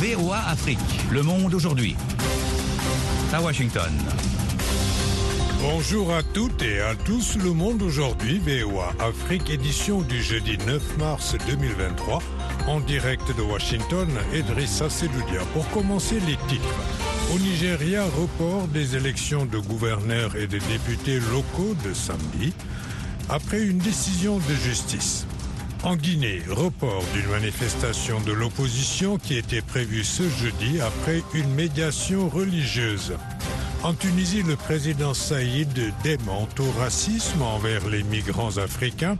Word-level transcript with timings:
VOA 0.00 0.38
Afrique, 0.48 0.78
le 1.10 1.22
monde 1.22 1.52
aujourd'hui. 1.52 1.94
À 3.30 3.42
Washington. 3.42 3.92
Bonjour 5.60 6.10
à 6.14 6.22
toutes 6.22 6.62
et 6.62 6.80
à 6.80 6.94
tous, 6.94 7.36
le 7.36 7.52
monde 7.52 7.82
aujourd'hui, 7.82 8.38
VOA 8.38 8.94
Afrique, 9.00 9.50
édition 9.50 10.00
du 10.00 10.22
jeudi 10.22 10.56
9 10.66 10.96
mars 10.96 11.36
2023, 11.46 12.22
en 12.68 12.80
direct 12.80 13.36
de 13.36 13.42
Washington, 13.42 14.08
Edrissa 14.32 14.88
Sedoudia. 14.88 15.42
Pour 15.52 15.68
commencer 15.72 16.20
les 16.20 16.38
titres. 16.48 16.80
Au 17.34 17.38
Nigeria, 17.38 18.04
report 18.18 18.66
des 18.68 18.96
élections 18.96 19.44
de 19.44 19.58
gouverneurs 19.58 20.36
et 20.36 20.46
de 20.46 20.58
députés 20.58 21.20
locaux 21.20 21.74
de 21.84 21.92
samedi, 21.92 22.54
après 23.28 23.60
une 23.62 23.78
décision 23.78 24.38
de 24.38 24.54
justice. 24.54 25.26
En 25.84 25.96
Guinée, 25.96 26.42
report 26.48 27.02
d'une 27.12 27.28
manifestation 27.28 28.20
de 28.20 28.32
l'opposition 28.32 29.18
qui 29.18 29.36
était 29.36 29.62
prévue 29.62 30.04
ce 30.04 30.22
jeudi 30.28 30.80
après 30.80 31.24
une 31.34 31.52
médiation 31.54 32.28
religieuse. 32.28 33.14
En 33.82 33.92
Tunisie, 33.92 34.44
le 34.44 34.54
président 34.54 35.12
Saïd 35.12 35.92
démente 36.04 36.60
au 36.60 36.70
racisme 36.78 37.42
envers 37.42 37.88
les 37.88 38.04
migrants 38.04 38.58
africains. 38.58 39.18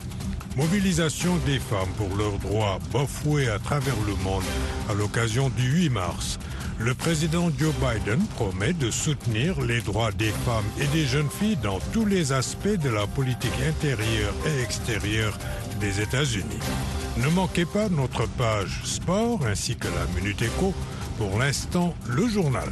Mobilisation 0.56 1.36
des 1.46 1.58
femmes 1.58 1.90
pour 1.96 2.14
leurs 2.16 2.38
droits 2.38 2.78
bafoués 2.92 3.48
à 3.48 3.58
travers 3.58 3.96
le 4.06 4.14
monde 4.22 4.44
à 4.88 4.94
l'occasion 4.94 5.50
du 5.50 5.68
8 5.68 5.88
mars. 5.88 6.38
Le 6.78 6.94
président 6.94 7.50
Joe 7.58 7.74
Biden 7.80 8.24
promet 8.36 8.72
de 8.72 8.90
soutenir 8.90 9.60
les 9.60 9.80
droits 9.80 10.12
des 10.12 10.32
femmes 10.44 10.64
et 10.80 10.86
des 10.86 11.06
jeunes 11.06 11.30
filles 11.30 11.58
dans 11.62 11.78
tous 11.92 12.04
les 12.04 12.32
aspects 12.32 12.68
de 12.68 12.88
la 12.88 13.06
politique 13.06 13.50
intérieure 13.68 14.34
et 14.46 14.62
extérieure 14.62 15.38
des 15.82 16.00
États-Unis. 16.00 16.60
Ne 17.16 17.28
manquez 17.28 17.64
pas 17.64 17.88
notre 17.88 18.26
page 18.26 18.82
sport 18.84 19.40
ainsi 19.44 19.76
que 19.76 19.88
la 19.88 20.06
Minute 20.14 20.40
Éco. 20.42 20.72
Pour 21.18 21.38
l'instant, 21.40 21.94
le 22.08 22.28
journal. 22.28 22.70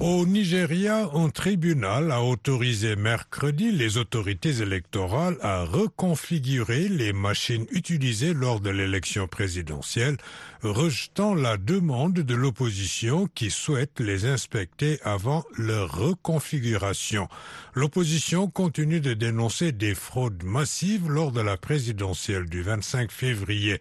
Au 0.00 0.26
Nigeria, 0.26 1.08
un 1.14 1.28
tribunal 1.28 2.10
a 2.10 2.22
autorisé 2.22 2.96
mercredi 2.96 3.70
les 3.70 3.98
autorités 3.98 4.60
électorales 4.60 5.36
à 5.42 5.64
reconfigurer 5.64 6.88
les 6.88 7.12
machines 7.12 7.66
utilisées 7.70 8.34
lors 8.34 8.60
de 8.60 8.70
l'élection 8.70 9.28
présidentielle, 9.28 10.16
rejetant 10.62 11.34
la 11.34 11.56
demande 11.56 12.14
de 12.14 12.34
l'opposition 12.34 13.28
qui 13.34 13.50
souhaite 13.50 14.00
les 14.00 14.24
inspecter 14.26 14.98
avant 15.04 15.44
leur 15.56 15.94
reconfiguration. 15.96 17.28
L'opposition 17.74 18.48
continue 18.48 19.00
de 19.00 19.14
dénoncer 19.14 19.70
des 19.70 19.94
fraudes 19.94 20.42
massives 20.42 21.08
lors 21.08 21.30
de 21.30 21.40
la 21.40 21.56
présidentielle 21.56 22.46
du 22.46 22.62
25 22.62 23.12
février. 23.12 23.80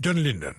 John 0.00 0.18
Linden. 0.18 0.54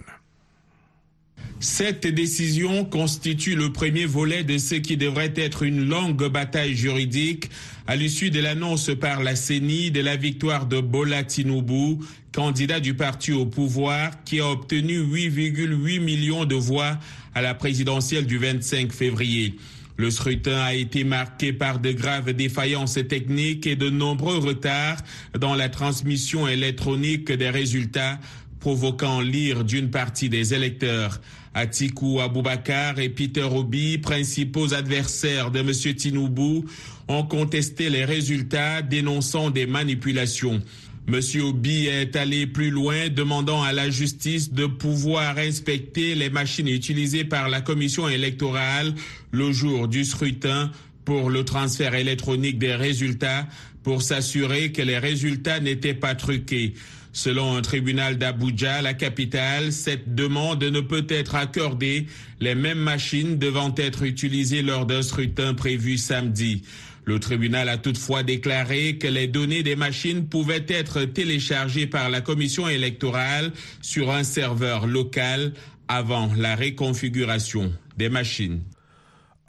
Cette 1.60 2.06
décision 2.06 2.86
constitue 2.86 3.56
le 3.56 3.74
premier 3.74 4.06
volet 4.06 4.44
de 4.44 4.60
ce 4.60 4.76
qui 4.76 4.96
devrait 4.96 5.34
être 5.36 5.64
une 5.64 5.90
longue 5.90 6.30
bataille 6.30 6.76
juridique 6.76 7.50
à 7.88 7.96
l'issue 7.96 8.30
de 8.30 8.40
l'annonce 8.40 8.92
par 9.00 9.24
la 9.24 9.36
CENI 9.36 9.90
de 9.90 10.02
la 10.02 10.18
victoire 10.18 10.68
de 10.68 10.80
Bola 10.82 11.24
Tinubu, 11.24 11.98
candidat 12.32 12.80
du 12.80 12.94
parti 12.94 13.32
au 13.32 13.48
pouvoir 13.48 14.24
qui 14.24 14.40
a 14.40 14.48
obtenu 14.52 15.00
8,8 15.00 16.00
millions 16.00 16.46
de 16.46 16.54
voix 16.54 17.00
à 17.34 17.42
la 17.42 17.56
présidentielle 17.56 18.28
du 18.28 18.38
25 18.38 18.92
février. 18.92 19.56
Le 19.96 20.12
scrutin 20.12 20.60
a 20.60 20.76
été 20.76 21.04
marqué 21.04 21.54
par 21.54 21.80
de 21.80 21.92
graves 21.92 22.34
défaillances 22.34 23.00
techniques 23.10 23.66
et 23.66 23.76
de 23.76 23.90
nombreux 23.90 24.38
retards 24.38 25.00
dans 25.40 25.56
la 25.56 25.70
transmission 25.70 26.48
électronique 26.48 27.32
des 27.32 27.50
résultats 27.50 28.20
provoquant 28.60 29.22
l'ire 29.22 29.64
d'une 29.64 29.90
partie 29.90 30.30
des 30.30 30.54
électeurs. 30.54 31.22
Atiku 31.54 32.20
Abubakar 32.20 33.00
et 33.00 33.10
Peter 33.10 33.44
Obi, 33.44 33.98
principaux 33.98 34.74
adversaires 34.74 35.50
de 35.50 35.60
M. 35.60 35.72
Tinubu, 35.96 36.64
ont 37.08 37.24
contesté 37.24 37.90
les 37.90 38.06
résultats 38.06 38.82
dénonçant 38.82 39.50
des 39.50 39.66
manipulations. 39.66 40.62
M. 41.08 41.22
Obi 41.42 41.88
est 41.88 42.18
allé 42.18 42.48
plus 42.48 42.70
loin, 42.70 43.08
demandant 43.08 43.64
à 43.64 43.72
la 43.72 43.90
justice 43.90 44.52
de 44.52 44.66
pouvoir 44.66 45.38
inspecter 45.38 46.16
les 46.16 46.30
machines 46.30 46.68
utilisées 46.68 47.24
par 47.24 47.48
la 47.48 47.62
commission 47.62 48.10
électorale 48.10 48.94
le 49.32 49.54
jour 49.54 49.88
du 49.88 50.04
scrutin 50.04 50.70
pour 51.06 51.30
le 51.30 51.46
transfert 51.46 51.96
électronique 51.96 52.60
des 52.60 52.76
résultats 52.76 53.48
pour 53.84 54.02
s'assurer 54.02 54.74
que 54.74 54.82
les 54.82 54.98
résultats 54.98 55.62
n'étaient 55.62 55.94
pas 55.94 56.14
truqués. 56.14 56.74
Selon 57.18 57.58
un 57.58 57.64
tribunal 57.64 58.20
d'Abuja, 58.20 58.84
la 58.84 58.94
capitale, 58.94 59.74
cette 59.74 60.14
demande 60.14 60.64
ne 60.64 60.82
peut 60.82 61.08
être 61.10 61.34
accordée, 61.34 62.06
les 62.40 62.54
mêmes 62.54 62.78
machines 62.78 63.40
devant 63.40 63.74
être 63.76 64.04
utilisées 64.04 64.62
lors 64.62 64.86
d'un 64.86 65.02
scrutin 65.02 65.56
prévu 65.56 65.98
samedi. 65.98 66.62
Le 67.06 67.20
tribunal 67.20 67.70
a 67.70 67.80
toutefois 67.80 68.22
déclaré 68.22 69.00
que 69.00 69.08
les 69.08 69.26
données 69.26 69.64
des 69.64 69.76
machines 69.76 70.28
pouvaient 70.28 70.68
être 70.68 71.06
téléchargées 71.06 71.88
par 71.88 72.12
la 72.12 72.22
commission 72.22 72.70
électorale 72.70 73.52
sur 73.82 74.12
un 74.12 74.24
serveur 74.24 74.86
local 74.86 75.54
avant 75.88 76.30
la 76.38 76.56
reconfiguration 76.56 77.74
des 77.98 78.10
machines. 78.10 78.62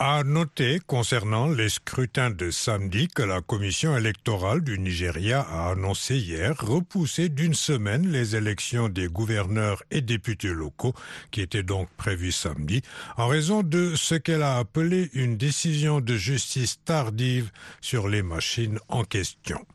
À 0.00 0.22
noter 0.22 0.78
concernant 0.86 1.48
les 1.48 1.68
scrutins 1.68 2.30
de 2.30 2.52
samedi 2.52 3.08
que 3.08 3.24
la 3.24 3.40
commission 3.40 3.96
électorale 3.96 4.62
du 4.62 4.78
Nigeria 4.78 5.40
a 5.40 5.72
annoncé 5.72 6.16
hier 6.16 6.54
repousser 6.56 7.28
d'une 7.28 7.54
semaine 7.54 8.06
les 8.12 8.36
élections 8.36 8.88
des 8.88 9.08
gouverneurs 9.08 9.82
et 9.90 10.00
députés 10.00 10.52
locaux 10.54 10.94
qui 11.32 11.40
étaient 11.40 11.64
donc 11.64 11.88
prévues 11.96 12.30
samedi 12.30 12.80
en 13.16 13.26
raison 13.26 13.64
de 13.64 13.96
ce 13.96 14.14
qu'elle 14.14 14.44
a 14.44 14.58
appelé 14.58 15.10
une 15.14 15.36
décision 15.36 16.00
de 16.00 16.14
justice 16.16 16.78
tardive 16.84 17.50
sur 17.80 18.06
les 18.06 18.22
machines 18.22 18.78
en 18.88 19.02
question. 19.02 19.66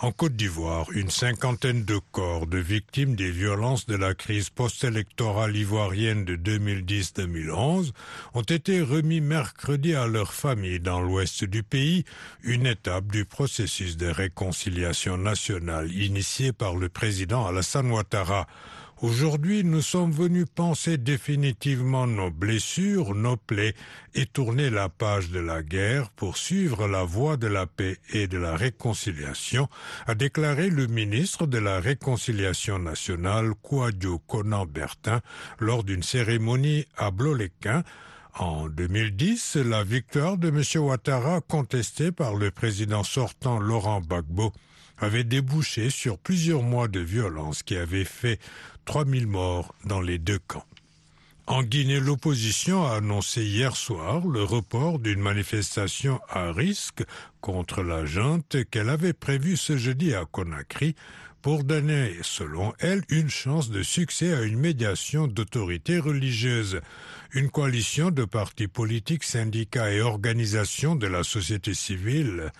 En 0.00 0.12
Côte 0.12 0.36
d'Ivoire, 0.36 0.86
une 0.92 1.10
cinquantaine 1.10 1.84
de 1.84 1.98
corps 2.12 2.46
de 2.46 2.58
victimes 2.58 3.16
des 3.16 3.30
violences 3.30 3.86
de 3.86 3.96
la 3.96 4.14
crise 4.14 4.50
post-électorale 4.50 5.56
ivoirienne 5.56 6.24
de 6.24 6.36
2010-2011 6.36 7.92
ont 8.34 8.42
été 8.42 8.80
remis 8.80 9.20
mercredi 9.20 9.94
à 9.94 10.06
leurs 10.06 10.34
familles 10.34 10.80
dans 10.80 11.00
l'ouest 11.00 11.44
du 11.44 11.62
pays, 11.62 12.04
une 12.42 12.66
étape 12.66 13.06
du 13.06 13.24
processus 13.24 13.96
de 13.96 14.06
réconciliation 14.06 15.16
nationale 15.16 15.92
initié 15.92 16.52
par 16.52 16.76
le 16.76 16.88
président 16.88 17.46
Alassane 17.46 17.90
Ouattara. 17.90 18.46
Aujourd'hui, 19.00 19.62
nous 19.62 19.80
sommes 19.80 20.10
venus 20.10 20.46
penser 20.52 20.98
définitivement 20.98 22.08
nos 22.08 22.32
blessures, 22.32 23.14
nos 23.14 23.36
plaies 23.36 23.76
et 24.14 24.26
tourner 24.26 24.70
la 24.70 24.88
page 24.88 25.30
de 25.30 25.38
la 25.38 25.62
guerre 25.62 26.10
pour 26.10 26.36
suivre 26.36 26.88
la 26.88 27.04
voie 27.04 27.36
de 27.36 27.46
la 27.46 27.66
paix 27.66 27.98
et 28.12 28.26
de 28.26 28.38
la 28.38 28.56
réconciliation, 28.56 29.68
a 30.08 30.16
déclaré 30.16 30.68
le 30.68 30.88
ministre 30.88 31.46
de 31.46 31.58
la 31.58 31.78
Réconciliation 31.78 32.80
nationale, 32.80 33.52
Kouadio 33.62 34.18
Conan 34.18 34.66
Bertin, 34.66 35.20
lors 35.60 35.84
d'une 35.84 36.02
cérémonie 36.02 36.84
à 36.96 37.12
Bloléquin, 37.12 37.84
en 38.34 38.68
2010, 38.68 39.58
la 39.64 39.84
victoire 39.84 40.38
de 40.38 40.48
M. 40.48 40.62
Ouattara, 40.82 41.40
contestée 41.40 42.10
par 42.10 42.34
le 42.34 42.50
président 42.50 43.04
sortant 43.04 43.60
Laurent 43.60 44.00
Gbagbo, 44.00 44.52
avait 45.00 45.24
débouché 45.24 45.90
sur 45.90 46.18
plusieurs 46.18 46.62
mois 46.62 46.88
de 46.88 47.00
violence 47.00 47.62
qui 47.62 47.76
avaient 47.76 48.04
fait 48.04 48.40
3000 48.88 49.26
morts 49.26 49.74
dans 49.84 50.00
les 50.00 50.16
deux 50.16 50.38
camps. 50.38 50.64
En 51.46 51.62
Guinée, 51.62 52.00
l'opposition 52.00 52.86
a 52.86 52.96
annoncé 52.96 53.44
hier 53.44 53.76
soir 53.76 54.26
le 54.26 54.42
report 54.42 54.98
d'une 54.98 55.20
manifestation 55.20 56.20
à 56.30 56.52
risque 56.52 57.04
contre 57.42 57.82
la 57.82 58.06
junte 58.06 58.56
qu'elle 58.70 58.88
avait 58.88 59.12
prévue 59.12 59.58
ce 59.58 59.76
jeudi 59.76 60.14
à 60.14 60.24
Conakry 60.24 60.94
pour 61.42 61.64
donner, 61.64 62.16
selon 62.22 62.72
elle, 62.78 63.02
une 63.10 63.28
chance 63.28 63.70
de 63.70 63.82
succès 63.82 64.32
à 64.32 64.40
une 64.40 64.58
médiation 64.58 65.26
d'autorités 65.26 65.98
religieuses. 65.98 66.80
Une 67.32 67.50
coalition 67.50 68.10
de 68.10 68.24
partis 68.24 68.68
politiques, 68.68 69.24
syndicats 69.24 69.92
et 69.92 70.00
organisations 70.00 70.96
de 70.96 71.06
la 71.06 71.24
société 71.24 71.74
civile 71.74 72.52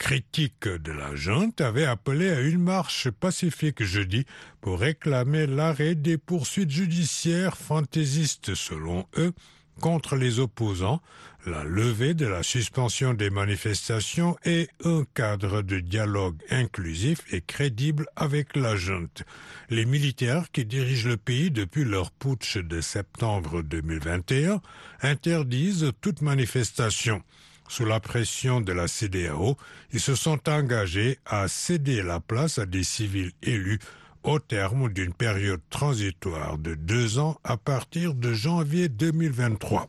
critique 0.00 0.66
de 0.66 0.92
la 0.92 1.14
junte 1.14 1.60
avait 1.60 1.84
appelé 1.84 2.30
à 2.30 2.40
une 2.40 2.62
marche 2.62 3.10
pacifique 3.10 3.82
jeudi 3.82 4.24
pour 4.62 4.80
réclamer 4.80 5.46
l'arrêt 5.46 5.94
des 5.94 6.16
poursuites 6.16 6.70
judiciaires 6.70 7.58
fantaisistes 7.58 8.54
selon 8.54 9.06
eux 9.18 9.34
contre 9.78 10.16
les 10.16 10.38
opposants, 10.38 11.02
la 11.44 11.64
levée 11.64 12.14
de 12.14 12.26
la 12.26 12.42
suspension 12.42 13.12
des 13.12 13.28
manifestations 13.28 14.38
et 14.46 14.68
un 14.84 15.04
cadre 15.14 15.60
de 15.60 15.80
dialogue 15.80 16.42
inclusif 16.48 17.20
et 17.30 17.42
crédible 17.42 18.06
avec 18.16 18.56
la 18.56 18.76
junte. 18.76 19.24
Les 19.68 19.84
militaires 19.84 20.50
qui 20.50 20.64
dirigent 20.64 21.08
le 21.10 21.18
pays 21.18 21.50
depuis 21.50 21.84
leur 21.84 22.10
putsch 22.10 22.56
de 22.56 22.80
septembre 22.80 23.60
2021 23.60 24.62
interdisent 25.02 25.92
toute 26.00 26.22
manifestation. 26.22 27.22
Sous 27.70 27.84
la 27.84 28.00
pression 28.00 28.60
de 28.60 28.72
la 28.72 28.88
CDAO, 28.88 29.56
ils 29.92 30.00
se 30.00 30.16
sont 30.16 30.48
engagés 30.48 31.20
à 31.24 31.46
céder 31.46 32.02
la 32.02 32.18
place 32.18 32.58
à 32.58 32.66
des 32.66 32.82
civils 32.82 33.30
élus 33.44 33.78
au 34.24 34.40
terme 34.40 34.92
d'une 34.92 35.14
période 35.14 35.60
transitoire 35.70 36.58
de 36.58 36.74
deux 36.74 37.20
ans 37.20 37.38
à 37.44 37.56
partir 37.56 38.14
de 38.14 38.32
janvier 38.32 38.88
2023. 38.88 39.88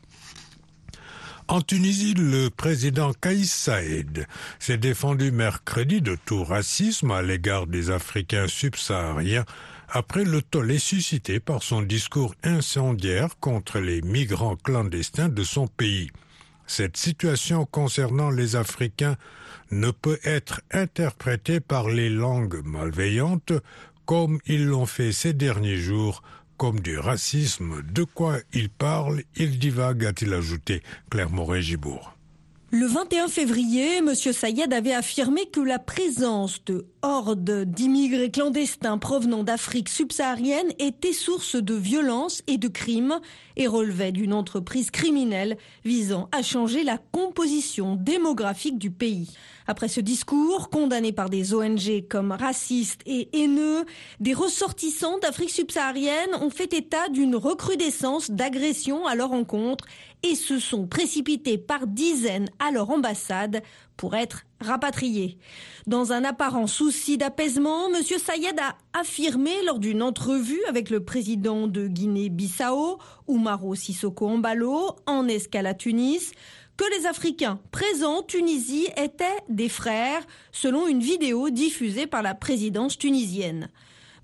En 1.48 1.60
Tunisie, 1.60 2.14
le 2.14 2.50
président 2.50 3.12
Kaïs 3.14 3.52
Saïd 3.52 4.28
s'est 4.60 4.78
défendu 4.78 5.32
mercredi 5.32 6.00
de 6.00 6.16
tout 6.24 6.44
racisme 6.44 7.10
à 7.10 7.20
l'égard 7.20 7.66
des 7.66 7.90
Africains 7.90 8.46
subsahariens 8.46 9.44
après 9.88 10.22
le 10.22 10.40
tollé 10.40 10.78
suscité 10.78 11.40
par 11.40 11.64
son 11.64 11.82
discours 11.82 12.36
incendiaire 12.44 13.40
contre 13.40 13.80
les 13.80 14.02
migrants 14.02 14.54
clandestins 14.54 15.28
de 15.28 15.42
son 15.42 15.66
pays. 15.66 16.12
Cette 16.66 16.96
situation 16.96 17.66
concernant 17.66 18.30
les 18.30 18.56
Africains 18.56 19.16
ne 19.70 19.90
peut 19.90 20.18
être 20.24 20.60
interprétée 20.70 21.60
par 21.60 21.88
les 21.88 22.08
langues 22.08 22.62
malveillantes 22.64 23.52
comme 24.06 24.38
ils 24.46 24.66
l'ont 24.66 24.86
fait 24.86 25.12
ces 25.12 25.32
derniers 25.32 25.76
jours 25.76 26.22
comme 26.56 26.80
du 26.80 26.98
racisme. 26.98 27.82
De 27.82 28.04
quoi 28.04 28.38
il 28.52 28.68
parle, 28.68 29.22
il 29.36 29.58
divague, 29.58 30.04
a-t-il 30.04 30.32
ajouté 30.32 30.82
Claire 31.10 31.30
Moret-Gibourg. 31.30 32.16
Le 32.74 32.86
21 32.86 33.28
février, 33.28 33.98
M. 33.98 34.14
Sayed 34.14 34.72
avait 34.72 34.94
affirmé 34.94 35.44
que 35.44 35.60
la 35.60 35.78
présence 35.78 36.64
de 36.64 36.86
hordes 37.02 37.64
d'immigrés 37.66 38.30
clandestins 38.30 38.96
provenant 38.96 39.44
d'Afrique 39.44 39.90
subsaharienne 39.90 40.72
était 40.78 41.12
source 41.12 41.56
de 41.56 41.74
violence 41.74 42.42
et 42.46 42.56
de 42.56 42.68
crimes 42.68 43.20
et 43.56 43.66
relevait 43.66 44.10
d'une 44.10 44.32
entreprise 44.32 44.90
criminelle 44.90 45.58
visant 45.84 46.30
à 46.32 46.40
changer 46.40 46.82
la 46.82 46.96
composition 46.96 47.94
démographique 47.94 48.78
du 48.78 48.90
pays. 48.90 49.28
Après 49.66 49.88
ce 49.88 50.00
discours, 50.00 50.70
condamné 50.70 51.12
par 51.12 51.30
des 51.30 51.54
ONG 51.54 52.06
comme 52.08 52.32
racistes 52.32 53.02
et 53.06 53.28
haineux, 53.32 53.84
des 54.20 54.34
ressortissants 54.34 55.18
d'Afrique 55.18 55.50
subsaharienne 55.50 56.34
ont 56.40 56.50
fait 56.50 56.72
état 56.72 57.08
d'une 57.08 57.36
recrudescence 57.36 58.30
d'agressions 58.30 59.06
à 59.06 59.14
leur 59.14 59.32
encontre 59.32 59.84
et 60.22 60.34
se 60.34 60.58
sont 60.58 60.86
précipités 60.86 61.58
par 61.58 61.86
dizaines 61.86 62.48
à 62.58 62.70
leur 62.70 62.90
ambassade 62.90 63.62
pour 63.96 64.14
être 64.14 64.44
rapatriés. 64.60 65.38
Dans 65.86 66.12
un 66.12 66.24
apparent 66.24 66.66
souci 66.66 67.18
d'apaisement, 67.18 67.88
M. 67.88 68.02
Sayed 68.02 68.58
a 68.58 68.76
affirmé 68.98 69.50
lors 69.64 69.78
d'une 69.78 70.02
entrevue 70.02 70.62
avec 70.68 70.90
le 70.90 71.04
président 71.04 71.66
de 71.66 71.88
Guinée-Bissau, 71.88 72.98
Oumaro 73.26 73.74
Sissoko 73.74 74.28
Ambalo, 74.28 74.96
en 75.06 75.26
escale 75.28 75.66
à 75.66 75.74
Tunis, 75.74 76.32
que 76.76 76.84
les 76.98 77.06
Africains 77.06 77.60
présents 77.70 78.18
en 78.18 78.22
Tunisie 78.22 78.88
étaient 78.96 79.26
des 79.48 79.68
frères, 79.68 80.26
selon 80.52 80.86
une 80.86 81.00
vidéo 81.00 81.50
diffusée 81.50 82.06
par 82.06 82.22
la 82.22 82.34
présidence 82.34 82.98
tunisienne. 82.98 83.68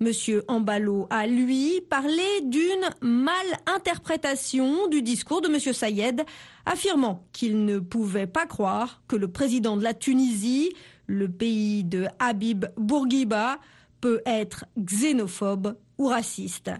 Monsieur 0.01 0.45
Ambalo 0.47 1.09
a, 1.11 1.27
lui, 1.27 1.81
parlé 1.91 2.23
d'une 2.45 2.89
mal-interprétation 3.01 4.87
du 4.87 5.03
discours 5.03 5.41
de 5.41 5.49
Monsieur 5.49 5.73
Sayed, 5.73 6.25
affirmant 6.67 7.27
qu'il 7.33 7.65
ne 7.65 7.81
pouvait 7.81 8.29
pas 8.29 8.47
croire 8.47 9.03
que 9.09 9.17
le 9.17 9.29
président 9.29 9.77
de 9.77 9.83
la 9.83 9.95
Tunisie, 9.95 10.73
le 11.07 11.29
pays 11.29 11.83
de 11.83 12.07
Habib 12.21 12.67
Bourguiba, 12.77 13.59
peut 14.01 14.23
être 14.25 14.67
xénophobe 14.79 15.77
ou 15.99 16.07
raciste, 16.07 16.71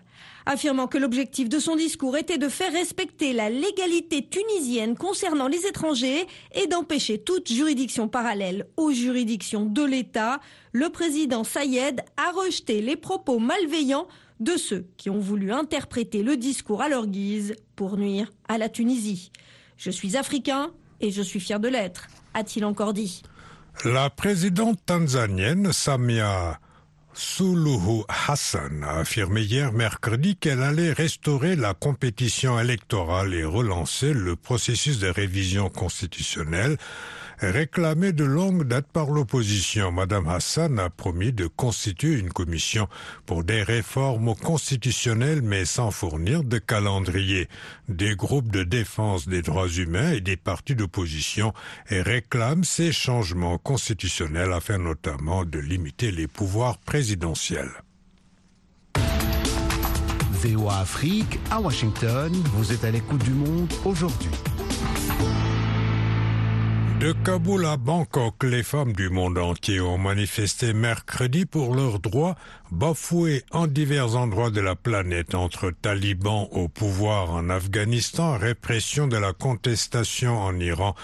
affirmant 0.47 0.87
que 0.87 0.97
l'objectif 0.97 1.49
de 1.49 1.59
son 1.59 1.77
discours 1.77 2.17
était 2.17 2.39
de 2.39 2.49
faire 2.49 2.73
respecter 2.73 3.33
la 3.33 3.51
légalité 3.51 4.27
tunisienne 4.27 4.97
concernant 4.97 5.49
les 5.49 5.67
étrangers 5.67 6.27
et 6.53 6.69
d'empêcher 6.69 7.19
toute 7.19 7.53
juridiction 7.53 8.09
parallèle 8.09 8.67
aux 8.77 8.93
juridictions 8.93 9.67
de 9.67 9.83
l'État, 9.83 10.41
le 10.73 10.89
président 10.89 11.43
Sayed 11.43 12.01
a 12.17 12.31
rejeté 12.31 12.81
les 12.81 12.97
propos 12.97 13.41
malveillants 13.41 14.07
de 14.41 14.57
ceux 14.57 14.87
qui 14.97 15.11
ont 15.11 15.19
voulu 15.19 15.53
interpréter 15.53 16.23
le 16.23 16.37
discours 16.37 16.81
à 16.81 16.89
leur 16.89 17.07
guise 17.07 17.57
pour 17.75 17.97
nuire 17.97 18.31
à 18.49 18.57
la 18.57 18.69
Tunisie. 18.69 19.33
Je 19.77 19.91
suis 19.91 20.17
africain 20.17 20.71
et 21.01 21.11
je 21.11 21.23
suis 21.23 21.41
fier 21.41 21.59
de 21.59 21.69
l'être, 21.69 22.07
a-t-il 22.35 22.65
encore 22.65 22.93
dit. 22.93 23.23
La 23.85 24.11
présidente 24.11 24.79
tanzanienne 24.87 25.73
Samia 25.73 26.61
Suluhu 27.21 28.05
Hassan 28.29 28.85
a 28.85 28.99
affirmé 29.01 29.43
hier 29.43 29.73
mercredi 29.73 30.37
qu'elle 30.37 30.63
allait 30.63 30.93
restaurer 30.93 31.57
la 31.57 31.75
compétition 31.75 32.61
électorale 32.61 33.35
et 33.35 33.45
relancer 33.45 34.13
le 34.13 34.37
processus 34.37 35.01
de 35.01 35.09
révision 35.09 35.69
constitutionnelle 35.69 36.77
réclamé 37.41 38.13
de 38.13 38.25
longue 38.25 38.65
date 38.65 38.87
par 38.93 39.11
l'opposition. 39.11 39.93
Madame 39.93 40.29
Hassan 40.29 40.79
a 40.79 40.91
promis 40.91 41.33
de 41.33 41.47
constituer 41.47 42.19
une 42.19 42.33
commission 42.33 42.89
pour 43.27 43.45
des 43.45 43.63
réformes 43.63 44.35
constitutionnelles 44.35 45.43
mais 45.43 45.65
sans 45.65 45.91
fournir 45.91 46.45
de 46.45 46.59
calendrier. 46.59 47.49
Des 47.89 48.17
groupes 48.17 48.51
de 48.51 48.65
défense 48.65 49.29
des 49.29 49.43
droits 49.43 49.69
humains 49.69 50.13
et 50.13 50.21
des 50.21 50.37
partis 50.37 50.75
d'opposition 50.75 51.53
réclament 51.89 52.65
ces 52.65 52.93
changements 52.93 53.59
constitutionnels 53.59 54.53
afin 54.53 54.79
notamment 54.79 55.45
de 55.45 55.59
limiter 55.59 56.11
les 56.11 56.27
pouvoirs 56.27 56.79
présidentiels. 56.79 57.71
VOA 60.33 60.79
Afrique 60.79 61.39
à 61.51 61.61
Washington, 61.61 62.33
vous 62.55 62.73
êtes 62.73 62.85
à 62.85 62.91
l'écoute 62.93 63.25
du 63.25 63.33
monde 63.33 63.73
aujourd'hui. 63.85 64.31
De 67.01 67.13
Kaboul 67.13 67.65
à 67.65 67.77
Bangkok, 67.77 68.43
les 68.43 68.65
femmes 68.65 68.93
du 68.93 69.09
monde 69.09 69.39
entier 69.39 69.81
ont 69.81 69.99
manifesté 69.99 70.73
mercredi 70.73 71.47
pour 71.47 71.77
leurs 71.77 72.01
droits 72.01 72.35
bafoués 72.73 73.45
en 73.53 73.69
divers 73.69 74.17
endroits 74.17 74.51
de 74.51 74.61
la 74.61 74.75
planète 74.75 75.37
entre 75.37 75.71
talibans 75.71 76.49
au 76.51 76.67
pouvoir 76.67 77.31
en 77.31 77.51
Afghanistan, 77.51 78.37
répression 78.37 79.07
de 79.07 79.17
la 79.17 79.33
contestation 79.33 80.41
en 80.41 80.59
Iran, 80.59 80.97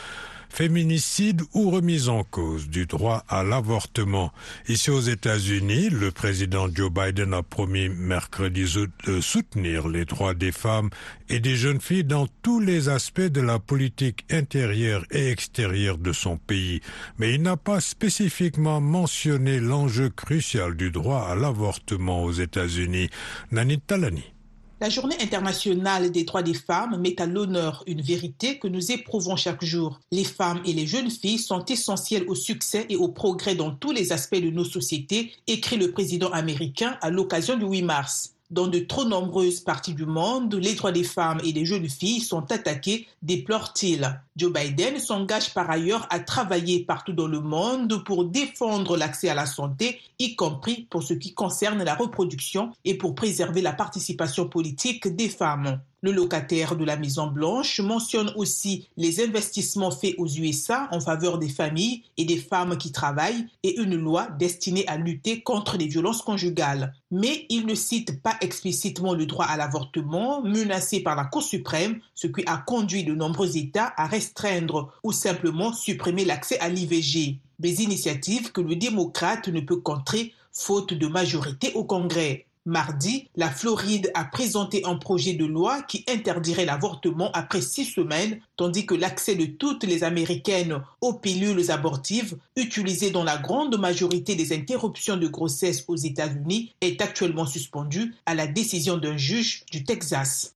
féminicide 0.55 1.43
ou 1.53 1.71
remise 1.71 2.09
en 2.09 2.23
cause 2.23 2.69
du 2.69 2.87
droit 2.87 3.25
à 3.29 3.43
l'avortement. 3.43 4.33
Ici 4.69 4.89
aux 4.91 5.01
États-Unis, 5.01 5.91
le 5.91 6.13
président 6.13 6.69
Joe 6.73 6.93
Biden 6.93 7.35
a 7.35 7.43
promis 7.43 7.89
mercredi 7.89 8.65
de 9.05 9.21
soutenir 9.21 9.89
les 9.89 10.05
droits 10.05 10.33
des 10.33 10.53
femmes 10.53 10.91
et 11.29 11.41
des 11.41 11.57
jeunes 11.57 11.81
filles 11.81 12.05
dans 12.05 12.29
tous 12.43 12.61
les 12.61 12.89
aspects 12.89 13.21
de 13.21 13.41
la 13.41 13.59
politique 13.59 14.25
intérieure 14.31 15.05
et 15.11 15.29
extérieure 15.29 15.99
de 15.99 16.13
son 16.13 16.37
pays. 16.37 16.81
Mais 17.19 17.35
il 17.35 17.43
n'a 17.43 17.57
pas 17.57 17.81
spécifiquement 17.81 18.81
mentionné 18.81 19.59
l'enjeu 19.59 20.09
crucial 20.09 20.77
du 20.77 20.93
droit 20.93 21.27
à 21.29 21.35
l'avortement 21.35 22.23
aux 22.23 22.33
États-Unis. 22.33 23.11
Nani 23.51 23.81
Talani. 23.81 24.34
La 24.81 24.91
journée 24.91 25.17
internationale 25.21 26.11
des 26.11 26.25
droits 26.25 26.43
des 26.43 26.53
femmes 26.53 27.01
met 27.01 27.21
à 27.21 27.27
l'honneur 27.27 27.85
une 27.87 28.03
vérité 28.03 28.59
que 28.59 28.67
nous 28.67 28.91
éprouvons 28.91 29.37
chaque 29.37 29.65
jour. 29.65 30.01
Les 30.11 30.25
femmes 30.25 30.61
et 30.67 30.73
les 30.73 30.87
jeunes 30.87 31.11
filles 31.11 31.39
sont 31.39 31.65
essentielles 31.67 32.29
au 32.29 32.35
succès 32.35 32.85
et 32.89 32.97
au 32.97 33.09
progrès 33.09 33.55
dans 33.55 33.71
tous 33.71 33.93
les 33.93 34.13
aspects 34.13 34.35
de 34.35 34.51
nos 34.51 34.65
sociétés, 34.65 35.33
écrit 35.47 35.77
le 35.77 35.93
président 35.93 36.31
américain 36.31 36.99
à 37.03 37.11
l'occasion 37.11 37.57
du 37.57 37.65
8 37.65 37.83
mars. 37.83 38.34
Dans 38.51 38.69
de 38.69 38.79
trop 38.79 39.05
nombreuses 39.05 39.61
parties 39.61 39.95
du 39.95 40.05
monde, 40.05 40.55
les 40.55 40.75
droits 40.75 40.93
des 40.93 41.03
femmes 41.03 41.41
et 41.43 41.53
des 41.53 41.65
jeunes 41.65 41.89
filles 41.89 42.21
sont 42.21 42.53
attaqués, 42.53 43.09
déplore-t-il. 43.23 44.21
Joe 44.37 44.53
Biden 44.53 44.99
s'engage 44.99 45.55
par 45.55 45.71
ailleurs 45.71 46.07
à 46.11 46.21
travailler 46.21 46.85
partout 46.85 47.15
dans 47.15 47.27
le 47.27 47.41
monde 47.41 48.05
pour 48.05 48.27
défendre 48.27 48.99
l'accès 48.99 49.31
à 49.31 49.35
la 49.35 49.47
santé, 49.47 49.99
y 50.19 50.37
compris 50.37 50.87
pour 50.91 51.03
ce 51.03 51.15
qui 51.15 51.33
concerne 51.33 51.83
la 51.83 51.95
reproduction 51.95 52.71
et 52.85 52.99
pour 52.99 53.15
préserver 53.15 53.63
la 53.63 53.73
participation 53.73 54.47
politique 54.47 55.09
des 55.09 55.31
femmes. 55.31 55.81
Le 56.05 56.13
locataire 56.13 56.77
de 56.77 56.85
la 56.85 56.99
Maison 56.99 57.29
Blanche 57.29 57.81
mentionne 57.81 58.31
aussi 58.37 58.91
les 58.99 59.25
investissements 59.25 59.91
faits 59.91 60.17
aux 60.19 60.29
USA 60.29 60.87
en 60.93 61.01
faveur 61.01 61.39
des 61.39 61.49
familles 61.49 62.03
et 62.19 62.27
des 62.27 62.37
femmes 62.37 62.77
qui 62.77 62.93
travaillent 62.93 63.47
et 63.63 63.81
une 63.81 63.97
loi 63.97 64.29
destinée 64.39 64.87
à 64.87 64.99
lutter 64.99 65.41
contre 65.41 65.79
les 65.79 65.87
violences 65.87 66.21
conjugales. 66.21 66.93
Mais 67.11 67.47
il 67.49 67.65
ne 67.65 67.75
cite 67.75 68.21
pas 68.21 68.37
explicitement 68.43 69.15
le 69.15 69.25
droit 69.25 69.47
à 69.47 69.57
l'avortement 69.57 70.43
menacé 70.43 71.01
par 71.01 71.17
la 71.17 71.25
Cour 71.25 71.43
suprême, 71.43 72.01
ce 72.15 72.27
qui 72.27 72.43
a 72.45 72.59
conduit 72.59 73.05
de 73.05 73.15
nombreux 73.15 73.57
États 73.57 73.95
à 73.97 74.07
restreindre 74.07 74.93
ou 75.05 75.11
simplement 75.11 75.73
supprimer 75.73 76.27
l'accès 76.27 76.61
à 76.61 76.69
l'IVG. 76.69 77.39
Des 77.59 77.83
initiatives 77.83 78.53
que 78.53 78.61
le 78.61 78.77
démocrate 78.77 79.49
ne 79.49 79.61
peut 79.61 79.81
contrer 79.81 80.35
faute 80.53 80.93
de 80.93 81.07
majorité 81.07 81.73
au 81.73 81.85
Congrès. 81.85 82.45
Mardi, 82.67 83.29
la 83.37 83.51
Floride 83.51 84.11
a 84.15 84.25
présenté 84.25 84.87
un 84.87 84.97
projet 84.97 85.35
de 85.35 85.45
loi 85.45 85.83
qui 85.83 86.03
interdirait 86.09 86.65
l'avortement 86.65 87.31
après 87.33 87.61
six 87.61 87.85
semaines, 87.85 88.41
tandis 88.57 88.87
que 88.87 88.95
l'accès 88.95 89.35
de 89.35 89.45
toutes 89.45 89.85
les 89.85 90.03
Américaines 90.03 90.83
aux 91.03 91.13
pilules 91.13 91.71
abortives, 91.71 92.39
utilisées 92.57 93.11
dans 93.11 93.25
la 93.25 93.37
grande 93.37 93.79
majorité 93.79 94.35
des 94.35 94.55
interruptions 94.55 95.19
de 95.19 95.29
grossesse 95.29 95.85
aux 95.89 95.97
États-Unis, 95.97 96.73
est 96.81 97.03
actuellement 97.03 97.47
suspendu 97.47 98.15
à 98.25 98.35
la 98.35 98.47
décision 98.47 98.97
d'un 98.97 99.19
juge 99.19 99.65
du 99.71 99.85
Texas. 99.85 100.55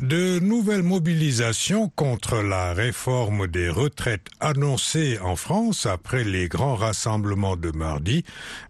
De 0.00 0.40
nouvelles 0.40 0.82
mobilisations 0.82 1.88
contre 1.88 2.42
la 2.42 2.72
réforme 2.72 3.46
des 3.46 3.68
retraites 3.68 4.28
annoncée 4.40 5.18
en 5.20 5.36
France 5.36 5.86
après 5.86 6.24
les 6.24 6.48
grands 6.48 6.74
rassemblements 6.74 7.56
de 7.56 7.70
mardi. 7.70 8.24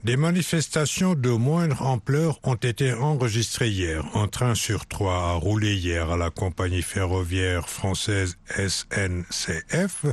Des 0.04 0.16
manifestations 0.16 1.14
de 1.14 1.30
moindre 1.30 1.82
ampleur 1.82 2.38
ont 2.42 2.56
été 2.56 2.92
enregistrées 2.92 3.70
hier. 3.70 4.04
Un 4.14 4.26
train 4.26 4.54
sur 4.54 4.86
trois 4.86 5.30
a 5.30 5.32
roulé 5.34 5.74
hier 5.74 6.10
à 6.10 6.16
la 6.16 6.30
compagnie 6.30 6.82
ferroviaire 6.82 7.68
française 7.68 8.36
SNCF, 8.50 10.06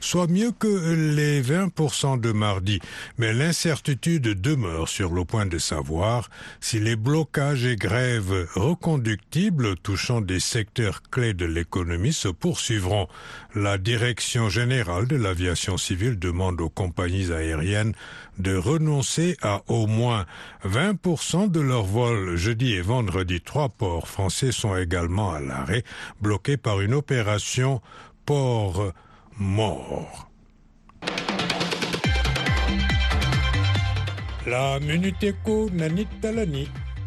soit 0.00 0.28
mieux 0.28 0.52
que 0.52 1.14
les 1.14 1.42
20% 1.42 2.20
de 2.20 2.32
mardi. 2.32 2.80
Mais 3.18 3.32
l'incertitude 3.32 4.40
demeure 4.40 4.88
sur 4.88 5.12
le 5.12 5.24
point 5.24 5.46
de 5.46 5.58
savoir 5.58 6.28
si 6.60 6.78
les 6.78 6.96
blocages 6.96 7.64
et 7.64 7.76
grèves 7.76 8.48
reconductibles 8.54 9.76
touchant 9.76 10.20
des 10.20 10.38
secteurs 10.50 11.02
clés 11.02 11.32
de 11.32 11.46
l'économie 11.46 12.12
se 12.12 12.26
poursuivront. 12.26 13.06
La 13.54 13.78
Direction 13.78 14.48
générale 14.48 15.06
de 15.06 15.14
l'aviation 15.14 15.76
civile 15.76 16.18
demande 16.18 16.60
aux 16.60 16.68
compagnies 16.68 17.30
aériennes 17.30 17.94
de 18.38 18.56
renoncer 18.56 19.36
à 19.42 19.62
au 19.68 19.86
moins 19.86 20.26
20% 20.64 21.50
de 21.50 21.60
leurs 21.60 21.84
vols 21.84 22.34
jeudi 22.36 22.74
et 22.74 22.80
vendredi. 22.80 23.40
Trois 23.40 23.68
ports 23.68 24.08
français 24.08 24.50
sont 24.50 24.76
également 24.76 25.32
à 25.32 25.40
l'arrêt, 25.40 25.84
bloqués 26.20 26.56
par 26.56 26.80
une 26.80 26.94
opération 26.94 27.80
port 28.26 28.92
mort. 29.38 30.28
La 34.46 34.80
Minute 34.80 35.22
Éco, 35.22 35.70
Nanit. 35.70 36.08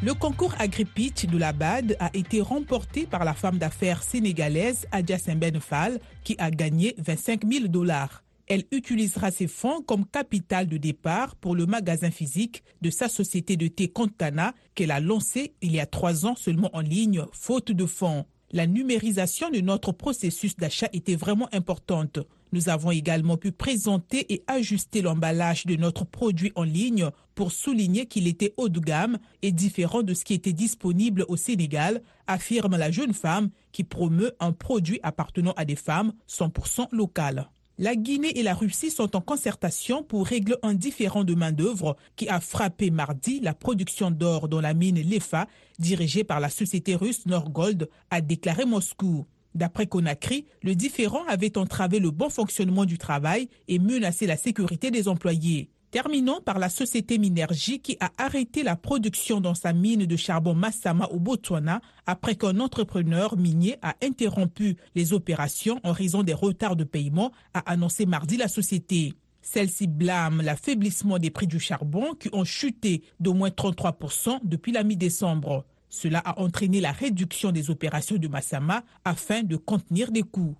Le 0.04 0.14
concours 0.14 0.54
Agripitch 0.60 1.28
de 1.28 1.38
la 1.38 1.54
BAD 1.54 1.96
a 1.98 2.10
été 2.14 2.42
remporté 2.42 3.06
par 3.06 3.24
la 3.24 3.34
femme 3.34 3.58
d'affaires 3.58 4.04
sénégalaise 4.04 4.86
Adja 4.92 5.18
Semben 5.18 5.62
Fall 5.62 6.02
qui 6.26 6.36
a 6.40 6.52
gagné 6.52 6.94
25 6.98 7.50
000 7.50 7.68
dollars. 7.70 8.22
Elle 8.48 8.66
utilisera 8.74 9.32
ces 9.32 9.48
fonds 9.48 9.82
comme 9.82 10.06
capital 10.06 10.68
de 10.68 10.76
départ 10.76 11.38
pour 11.38 11.56
le 11.56 11.66
magasin 11.66 12.12
physique 12.12 12.64
de 12.82 12.90
sa 12.90 13.08
société 13.08 13.56
de 13.56 13.70
thé 13.70 13.88
Contana 13.88 14.54
qu'elle 14.76 14.92
a 14.92 15.00
lancé 15.00 15.54
il 15.62 15.72
y 15.72 15.80
a 15.80 15.86
trois 15.86 16.26
ans 16.26 16.36
seulement 16.36 16.70
en 16.74 16.82
ligne, 16.82 17.24
faute 17.32 17.72
de 17.72 17.86
fonds. 17.86 18.26
La 18.52 18.68
numérisation 18.68 19.50
de 19.52 19.62
notre 19.62 19.94
processus 19.94 20.58
d'achat 20.58 20.90
était 20.92 21.16
vraiment 21.16 21.48
importante. 21.54 22.20
Nous 22.54 22.70
avons 22.70 22.92
également 22.92 23.36
pu 23.36 23.52
présenter 23.52 24.32
et 24.32 24.44
ajuster 24.46 25.02
l'emballage 25.02 25.66
de 25.66 25.76
notre 25.76 26.06
produit 26.06 26.52
en 26.54 26.62
ligne 26.62 27.10
pour 27.34 27.52
souligner 27.52 28.06
qu'il 28.06 28.28
était 28.28 28.54
haut 28.58 28.70
de 28.70 28.80
gamme 28.80 29.18
et 29.42 29.52
différent 29.52 30.04
de 30.04 30.14
ce 30.14 30.24
qui 30.24 30.36
était 30.36 30.54
disponible 30.54 31.26
au 31.30 31.36
Sénégal, 31.36 32.04
affirme 32.28 32.78
la 32.78 32.92
jeune 32.92 33.16
femme 33.16 33.50
qui 33.72 33.84
promeut 33.84 34.34
un 34.40 34.52
produit 34.52 35.00
appartenant 35.02 35.54
à 35.58 35.66
des 35.66 35.76
femmes 35.76 36.14
100% 36.30 36.90
locales. 36.92 37.50
La 37.80 37.96
Guinée 37.96 38.38
et 38.38 38.44
la 38.44 38.54
Russie 38.54 38.92
sont 38.92 39.16
en 39.16 39.22
concertation 39.22 40.04
pour 40.04 40.28
régler 40.28 40.54
un 40.62 40.76
différend 40.76 41.24
de 41.24 41.34
main-d'œuvre 41.34 41.98
qui 42.16 42.30
a 42.30 42.40
frappé 42.40 42.92
mardi 42.92 43.40
la 43.40 43.56
production 43.56 44.12
d'or 44.12 44.48
dans 44.48 44.62
la 44.62 44.76
mine 44.76 45.02
Lefa, 45.02 45.48
dirigée 45.80 46.24
par 46.24 46.40
la 46.40 46.50
société 46.50 46.96
russe 46.96 47.26
Norgold, 47.26 47.90
a 48.12 48.22
déclaré 48.22 48.66
Moscou. 48.66 49.26
D'après 49.56 49.88
Conakry, 49.88 50.46
le 50.64 50.76
différend 50.76 51.24
avait 51.28 51.58
entravé 51.58 52.00
le 52.00 52.12
bon 52.12 52.30
fonctionnement 52.30 52.86
du 52.86 52.98
travail 52.98 53.50
et 53.68 53.80
menacé 53.80 54.26
la 54.26 54.38
sécurité 54.38 54.90
des 54.90 55.08
employés. 55.08 55.70
Terminons 55.94 56.42
par 56.42 56.58
la 56.58 56.70
société 56.70 57.20
Minergie 57.20 57.80
qui 57.80 57.98
a 58.00 58.10
arrêté 58.18 58.64
la 58.64 58.76
production 58.76 59.40
dans 59.40 59.54
sa 59.54 59.74
mine 59.74 60.08
de 60.08 60.16
charbon 60.16 60.56
Massama 60.56 61.08
au 61.12 61.20
Botswana 61.20 61.82
après 62.08 62.34
qu'un 62.34 62.60
entrepreneur 62.60 63.38
minier 63.38 63.76
a 63.84 63.94
interrompu 64.02 64.76
les 64.96 65.14
opérations 65.14 65.80
en 65.84 65.92
raison 65.92 66.24
des 66.24 66.34
retards 66.34 66.76
de 66.76 66.84
paiement, 66.84 67.32
a 67.54 67.60
annoncé 67.72 68.08
mardi 68.08 68.38
la 68.38 68.48
société. 68.48 69.14
Celle-ci 69.44 69.86
blâme 69.86 70.42
l'affaiblissement 70.42 71.20
des 71.20 71.30
prix 71.30 71.46
du 71.46 71.60
charbon 71.60 72.16
qui 72.16 72.30
ont 72.34 72.44
chuté 72.44 73.04
d'au 73.20 73.36
moins 73.36 73.50
33% 73.50 74.40
depuis 74.44 74.72
la 74.72 74.84
mi-décembre. 74.84 75.64
Cela 75.94 76.18
a 76.26 76.42
entraîné 76.42 76.82
la 76.82 76.92
réduction 76.92 77.52
des 77.52 77.70
opérations 77.70 78.18
de 78.18 78.28
Massama 78.28 78.82
afin 79.06 79.44
de 79.44 79.58
contenir 79.58 80.12
des 80.12 80.24
coûts. 80.24 80.56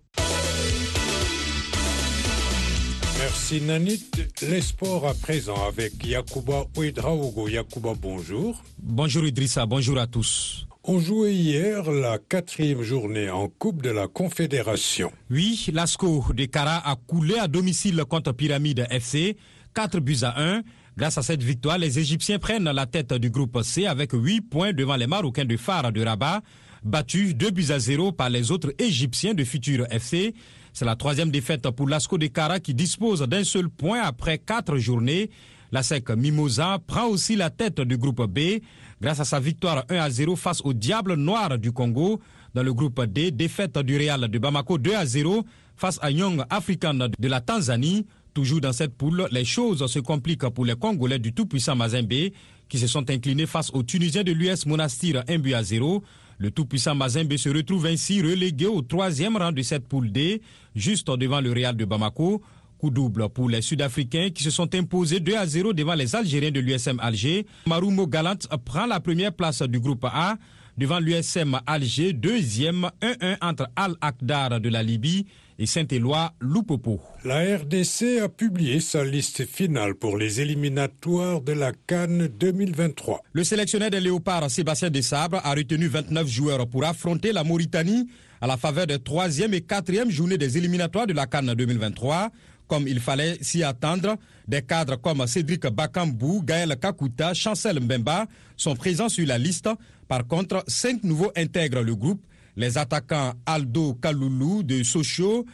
Merci 3.18 3.60
Nanit. 3.62 4.12
Les 4.44 4.62
sports 4.62 5.08
à 5.08 5.16
présent 5.16 5.56
avec 5.68 6.06
Yakuba 6.06 6.66
Ouedraogo. 6.78 7.48
Yakuba, 7.48 7.94
bonjour. 8.00 8.62
Bonjour 8.78 9.26
Idrissa, 9.26 9.66
bonjour 9.66 9.98
à 9.98 10.06
tous. 10.06 10.68
On 10.84 11.00
jouait 11.00 11.34
hier 11.34 11.90
la 11.90 12.20
quatrième 12.20 12.84
journée 12.84 13.32
en 13.32 13.48
Coupe 13.48 13.82
de 13.82 13.90
la 13.90 14.08
Confédération. 14.08 15.12
Oui, 15.32 15.66
l'ASCO 15.74 16.26
de 16.32 16.46
Kara 16.46 16.88
a 16.88 16.96
coulé 16.96 17.40
à 17.40 17.48
domicile 17.48 18.04
contre 18.08 18.34
Pyramide 18.34 18.86
FC, 18.92 19.36
4 19.74 20.00
buts 20.00 20.20
à 20.22 20.40
1. 20.40 20.62
Grâce 20.96 21.18
à 21.18 21.24
cette 21.24 21.42
victoire, 21.42 21.80
les 21.80 21.98
Égyptiens 21.98 22.38
prennent 22.38 22.70
la 22.70 22.86
tête 22.86 23.14
du 23.14 23.32
groupe 23.32 23.60
C 23.64 23.88
avec 23.88 24.12
8 24.14 24.42
points 24.42 24.74
devant 24.74 24.96
les 24.96 25.08
Marocains 25.08 25.46
de 25.46 25.58
Phare 25.58 25.92
de 25.92 26.04
Rabat, 26.04 26.42
battus 26.84 27.36
2 27.36 27.50
buts 27.50 27.72
à 27.72 27.80
0 27.80 28.12
par 28.12 28.30
les 28.30 28.52
autres 28.52 28.74
Égyptiens 28.78 29.34
de 29.34 29.44
Futur 29.44 29.88
FC. 29.90 30.36
C'est 30.72 30.86
la 30.86 30.96
troisième 30.96 31.32
défaite 31.32 31.68
pour 31.72 31.88
l'ASCO 31.88 32.20
de 32.20 32.28
Kara 32.28 32.60
qui 32.60 32.76
dispose 32.76 33.22
d'un 33.22 33.44
seul 33.44 33.70
point 33.70 34.02
après 34.02 34.38
quatre 34.38 34.78
journées. 34.78 35.32
La 35.72 35.82
SEC 35.82 36.12
Mimosa 36.12 36.78
prend 36.86 37.08
aussi 37.08 37.36
la 37.36 37.50
tête 37.50 37.82
du 37.82 37.98
groupe 37.98 38.28
B 38.28 38.62
grâce 39.02 39.20
à 39.20 39.26
sa 39.26 39.40
victoire 39.40 39.86
1 39.90 39.98
à 39.98 40.10
0 40.12 40.36
face 40.36 40.62
au 40.64 40.74
Diable 40.74 41.16
Noir 41.16 41.58
du 41.58 41.72
Congo. 41.72 42.22
Dans 42.54 42.62
le 42.62 42.72
groupe 42.72 43.04
D, 43.06 43.32
défaite 43.32 43.80
du 43.80 43.98
Real 43.98 44.28
de 44.28 44.38
Bamako 44.38 44.78
2 44.78 44.94
à 44.94 45.08
0 45.08 45.44
face 45.76 45.98
à 46.04 46.12
Young 46.12 46.44
African 46.52 46.94
de 46.94 47.28
la 47.28 47.42
Tanzanie. 47.42 48.06
Toujours 48.34 48.62
dans 48.62 48.74
cette 48.74 48.96
poule, 48.96 49.28
les 49.32 49.46
choses 49.46 49.86
se 49.86 50.00
compliquent 50.00 50.50
pour 50.50 50.66
les 50.66 50.76
Congolais 50.76 51.20
du 51.20 51.34
tout-puissant 51.34 51.76
Mazembe 51.76 52.32
qui 52.68 52.80
se 52.80 52.88
sont 52.88 53.08
inclinés 53.12 53.46
face 53.46 53.70
aux 53.74 53.84
Tunisiens 53.84 54.24
de 54.24 54.32
l'US 54.32 54.66
Monastir 54.66 55.24
1 55.28 55.38
but 55.38 55.54
à 55.54 55.62
0. 55.62 56.04
Le 56.40 56.50
tout-puissant 56.50 56.96
Mazembe 56.96 57.38
se 57.38 57.50
retrouve 57.50 57.86
ainsi 57.86 58.22
relégué 58.24 58.66
au 58.66 58.82
troisième 58.82 59.38
rang 59.38 59.52
de 59.52 59.62
cette 59.62 59.88
poule 59.88 60.12
D, 60.12 60.42
juste 60.76 61.08
devant 61.12 61.42
le 61.42 61.52
Real 61.52 61.78
de 61.78 61.86
Bamako. 61.86 62.42
Coup 62.80 62.90
double 62.90 63.30
pour 63.30 63.50
les 63.50 63.62
Sud-Africains 63.62 64.32
qui 64.32 64.44
se 64.44 64.50
sont 64.50 64.74
imposés 64.74 65.20
2 65.20 65.36
à 65.36 65.46
0 65.46 65.74
devant 65.74 65.94
les 65.94 66.16
Algériens 66.16 66.52
de 66.52 66.60
l'USM 66.60 67.00
Alger. 67.00 67.46
Marumo 67.68 68.08
Galant 68.08 68.40
prend 68.66 68.88
la 68.88 69.00
première 69.00 69.32
place 69.34 69.62
du 69.62 69.80
groupe 69.80 70.06
A 70.06 70.38
devant 70.76 71.00
l'USM 71.00 71.60
Alger, 71.68 72.14
deuxième 72.14 72.90
1-1 73.02 73.38
entre 73.42 73.68
Al-Akdar 73.76 74.60
de 74.60 74.70
la 74.70 74.82
Libye 74.82 75.28
et 75.60 75.66
Saint-Éloi 75.66 76.34
Loupopo. 76.40 77.00
La 77.24 77.40
RDC 77.58 78.20
a 78.24 78.30
publié 78.30 78.80
sa 78.80 79.04
liste 79.04 79.46
finale 79.46 79.96
pour 79.96 80.18
les 80.18 80.42
éliminatoires 80.42 81.42
de 81.42 81.54
la 81.54 81.72
Cannes 81.88 82.28
2023. 82.28 83.22
Le 83.34 83.44
sélectionneur 83.44 83.90
des 83.90 84.00
Léopards, 84.00 84.50
Sébastien 84.50 84.90
Desabre, 84.90 85.40
a 85.44 85.54
retenu 85.54 85.88
29 85.88 86.28
joueurs 86.28 86.68
pour 86.68 86.84
affronter 86.84 87.32
la 87.32 87.44
Mauritanie 87.44 88.08
à 88.42 88.48
la 88.48 88.58
faveur 88.58 88.88
des 88.88 89.00
troisième 89.00 89.54
et 89.54 89.62
quatrième 89.62 90.10
journées 90.10 90.38
des 90.38 90.58
éliminatoires 90.58 91.08
de 91.08 91.14
la 91.14 91.28
Cannes 91.28 91.54
2023. 91.54 92.30
Comme 92.68 92.88
il 92.88 93.00
fallait 93.00 93.38
s'y 93.42 93.64
attendre, 93.64 94.16
des 94.48 94.62
cadres 94.62 94.96
comme 94.96 95.26
Cédric 95.28 95.68
Bakambou, 95.68 96.42
Gaël 96.44 96.76
Kakuta, 96.82 97.34
Chancel 97.34 97.80
Mbemba 97.80 98.26
sont 98.58 98.76
présents 98.76 99.10
sur 99.10 99.28
la 99.28 99.38
liste. 99.38 99.70
Par 100.08 100.26
contre, 100.26 100.64
cinq 100.68 101.04
nouveaux 101.04 101.32
intègrent 101.36 101.82
le 101.82 101.96
groupe 101.96 102.22
les 102.56 102.78
attaquants 102.78 103.34
Aldo 103.46 103.96
Kaloulou 103.96 104.64
de 104.64 104.84
Sochaux, 104.84 105.46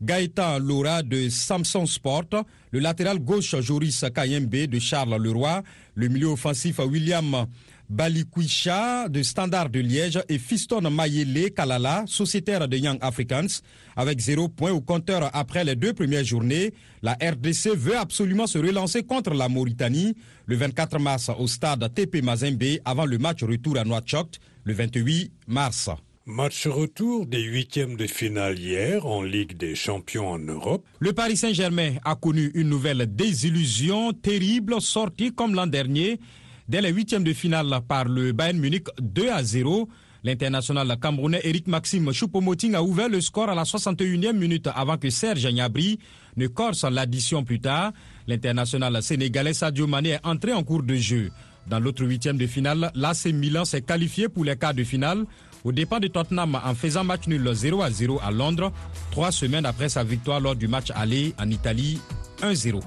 Gaëtan 0.00 0.58
Laura 0.60 1.02
de 1.02 1.28
Samson 1.28 1.86
Sport, 1.86 2.44
le 2.70 2.78
latéral 2.78 3.18
gauche 3.18 3.60
Joris 3.60 4.04
Kayembe 4.14 4.66
de 4.66 4.78
Charles 4.78 5.20
Leroy, 5.20 5.62
le 5.94 6.08
milieu 6.08 6.28
offensif 6.28 6.78
William 6.78 7.46
Balikwisha 7.90 9.08
de 9.08 9.22
Standard 9.22 9.70
de 9.70 9.80
Liège 9.80 10.20
et 10.28 10.38
Fiston 10.38 10.90
Mayele 10.90 11.52
Kalala, 11.54 12.04
sociétaire 12.06 12.68
de 12.68 12.76
Young 12.76 12.98
Africans. 13.00 13.62
Avec 13.96 14.20
zéro 14.20 14.48
point 14.48 14.72
au 14.72 14.80
compteur 14.80 15.30
après 15.32 15.64
les 15.64 15.74
deux 15.74 15.94
premières 15.94 16.24
journées, 16.24 16.74
la 17.02 17.14
RDC 17.14 17.74
veut 17.74 17.96
absolument 17.96 18.46
se 18.46 18.58
relancer 18.58 19.02
contre 19.02 19.32
la 19.32 19.48
Mauritanie 19.48 20.14
le 20.46 20.56
24 20.56 20.98
mars 20.98 21.30
au 21.38 21.46
stade 21.46 21.92
TP 21.94 22.22
Mazembe 22.22 22.78
avant 22.84 23.06
le 23.06 23.18
match 23.18 23.42
retour 23.42 23.78
à 23.78 23.84
Nouakchott 23.84 24.38
le 24.64 24.74
28 24.74 25.32
mars. 25.46 25.88
Match 26.30 26.66
retour 26.66 27.24
des 27.24 27.40
huitièmes 27.40 27.96
de 27.96 28.06
finale 28.06 28.58
hier 28.58 29.06
en 29.06 29.22
Ligue 29.22 29.56
des 29.56 29.74
champions 29.74 30.28
en 30.28 30.38
Europe. 30.38 30.84
Le 30.98 31.14
Paris 31.14 31.38
Saint-Germain 31.38 31.92
a 32.04 32.16
connu 32.16 32.50
une 32.54 32.68
nouvelle 32.68 33.06
désillusion 33.06 34.12
terrible 34.12 34.78
sortie 34.82 35.32
comme 35.32 35.54
l'an 35.54 35.66
dernier 35.66 36.20
dès 36.68 36.82
les 36.82 36.90
huitièmes 36.90 37.24
de 37.24 37.32
finale 37.32 37.80
par 37.88 38.04
le 38.04 38.32
Bayern 38.32 38.58
Munich 38.58 38.88
2 39.00 39.30
à 39.30 39.42
0. 39.42 39.88
L'international 40.22 40.98
camerounais 41.00 41.40
Eric 41.44 41.66
Maxime 41.66 42.12
Choupo-Moting 42.12 42.74
a 42.74 42.82
ouvert 42.82 43.08
le 43.08 43.22
score 43.22 43.48
à 43.48 43.54
la 43.54 43.62
61e 43.62 44.32
minute 44.34 44.68
avant 44.74 44.98
que 44.98 45.08
Serge 45.08 45.46
Gnabry 45.50 45.98
ne 46.36 46.46
corse 46.46 46.84
l'addition 46.84 47.42
plus 47.42 47.60
tard. 47.60 47.92
L'international 48.26 49.02
sénégalais 49.02 49.54
Sadio 49.54 49.86
Mané 49.86 50.10
est 50.10 50.26
entré 50.26 50.52
en 50.52 50.62
cours 50.62 50.82
de 50.82 50.94
jeu. 50.94 51.30
Dans 51.68 51.80
l'autre 51.80 52.04
huitième 52.04 52.38
de 52.38 52.46
finale, 52.46 52.90
l'AC 52.94 53.26
Milan 53.26 53.64
s'est 53.64 53.82
qualifié 53.82 54.28
pour 54.28 54.44
les 54.44 54.56
quarts 54.56 54.74
de 54.74 54.84
finale 54.84 55.24
au 55.64 55.72
départ 55.72 56.00
de 56.00 56.08
Tottenham 56.08 56.58
en 56.64 56.74
faisant 56.74 57.04
match 57.04 57.26
nul 57.26 57.48
0 57.52 57.82
à 57.82 57.90
0 57.90 58.20
à 58.22 58.30
Londres, 58.30 58.72
trois 59.10 59.32
semaines 59.32 59.66
après 59.66 59.88
sa 59.88 60.04
victoire 60.04 60.40
lors 60.40 60.56
du 60.56 60.68
match 60.68 60.90
aller 60.94 61.34
en 61.38 61.50
Italie 61.50 62.00
1-0. 62.42 62.80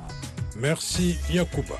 Merci 0.60 1.18
Yakuba. 1.32 1.75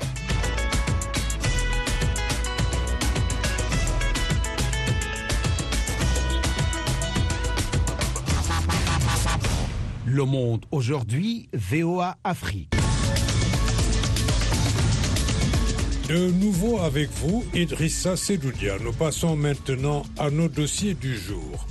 Le 10.04 10.24
Monde 10.26 10.66
aujourd'hui, 10.70 11.48
VOA 11.54 12.16
Afrique. 12.22 12.81
De 16.12 16.30
nouveau 16.30 16.78
avec 16.78 17.08
vous, 17.08 17.42
Idrissa 17.54 18.16
Sedoudia. 18.16 18.76
Nous 18.78 18.92
passons 18.92 19.34
maintenant 19.34 20.02
à 20.18 20.28
nos 20.28 20.48
dossiers 20.48 20.92
du 20.92 21.16
jour. 21.16 21.66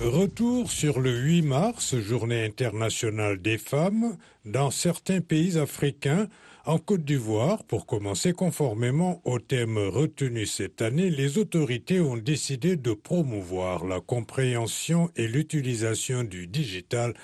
Retour 0.00 0.68
sur 0.68 0.98
le 0.98 1.16
8 1.16 1.42
mars, 1.42 1.96
journée 2.00 2.44
internationale 2.44 3.40
des 3.40 3.56
femmes, 3.56 4.16
dans 4.44 4.72
certains 4.72 5.20
pays 5.20 5.56
africains. 5.58 6.26
En 6.66 6.78
Côte 6.78 7.04
d'Ivoire, 7.04 7.62
pour 7.62 7.86
commencer 7.86 8.32
conformément 8.32 9.22
au 9.24 9.38
thème 9.38 9.78
retenu 9.78 10.44
cette 10.44 10.82
année, 10.82 11.10
les 11.10 11.38
autorités 11.38 12.00
ont 12.00 12.16
décidé 12.16 12.74
de 12.74 12.94
promouvoir 12.94 13.84
la 13.84 14.00
compréhension 14.00 15.08
et 15.14 15.28
l'utilisation 15.28 16.24
du 16.24 16.48
digital 16.48 17.14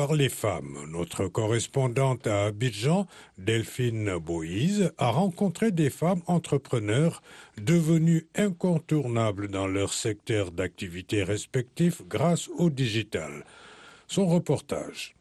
par 0.00 0.14
les 0.14 0.30
femmes. 0.30 0.78
Notre 0.88 1.26
correspondante 1.26 2.26
à 2.26 2.44
Abidjan, 2.46 3.06
Delphine 3.36 4.16
Boïse, 4.16 4.94
a 4.96 5.10
rencontré 5.10 5.72
des 5.72 5.90
femmes 5.90 6.22
entrepreneurs 6.26 7.20
devenues 7.58 8.26
incontournables 8.34 9.48
dans 9.48 9.66
leur 9.66 9.92
secteur 9.92 10.52
d'activité 10.52 11.22
respectif 11.22 12.00
grâce 12.08 12.48
au 12.56 12.70
digital. 12.70 13.44
Son 14.08 14.26
reportage. 14.26 15.14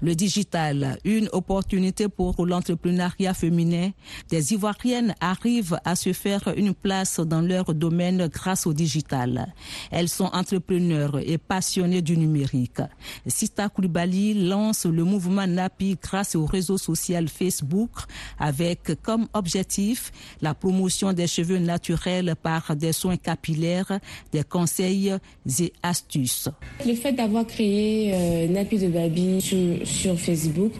Le 0.00 0.14
digital, 0.14 0.98
une 1.04 1.28
opportunité 1.32 2.08
pour 2.08 2.46
l'entrepreneuriat 2.46 3.34
féminin. 3.34 3.90
Des 4.30 4.52
Ivoiriennes 4.52 5.14
arrivent 5.20 5.78
à 5.84 5.96
se 5.96 6.12
faire 6.12 6.52
une 6.56 6.72
place 6.72 7.18
dans 7.18 7.40
leur 7.40 7.74
domaine 7.74 8.28
grâce 8.28 8.66
au 8.66 8.72
digital. 8.72 9.52
Elles 9.90 10.08
sont 10.08 10.30
entrepreneurs 10.32 11.18
et 11.18 11.36
passionnées 11.36 12.02
du 12.02 12.16
numérique. 12.16 12.80
Sita 13.26 13.68
Koulibaly 13.68 14.34
lance 14.48 14.86
le 14.86 15.02
mouvement 15.02 15.46
NAPI 15.46 15.98
grâce 16.00 16.36
au 16.36 16.46
réseau 16.46 16.78
social 16.78 17.28
Facebook 17.28 17.90
avec 18.38 19.02
comme 19.02 19.26
objectif 19.34 20.12
la 20.40 20.54
promotion 20.54 21.12
des 21.12 21.26
cheveux 21.26 21.58
naturels 21.58 22.34
par 22.40 22.76
des 22.76 22.92
soins 22.92 23.16
capillaires, 23.16 23.98
des 24.32 24.44
conseils 24.44 25.14
et 25.58 25.72
astuces. 25.82 26.48
Le 26.86 26.94
fait 26.94 27.12
d'avoir 27.12 27.46
créé 27.46 28.12
euh, 28.14 28.48
Napi 28.48 28.78
de 28.78 28.88
Babi 28.88 29.40
sur 29.88 30.18
Facebook 30.18 30.72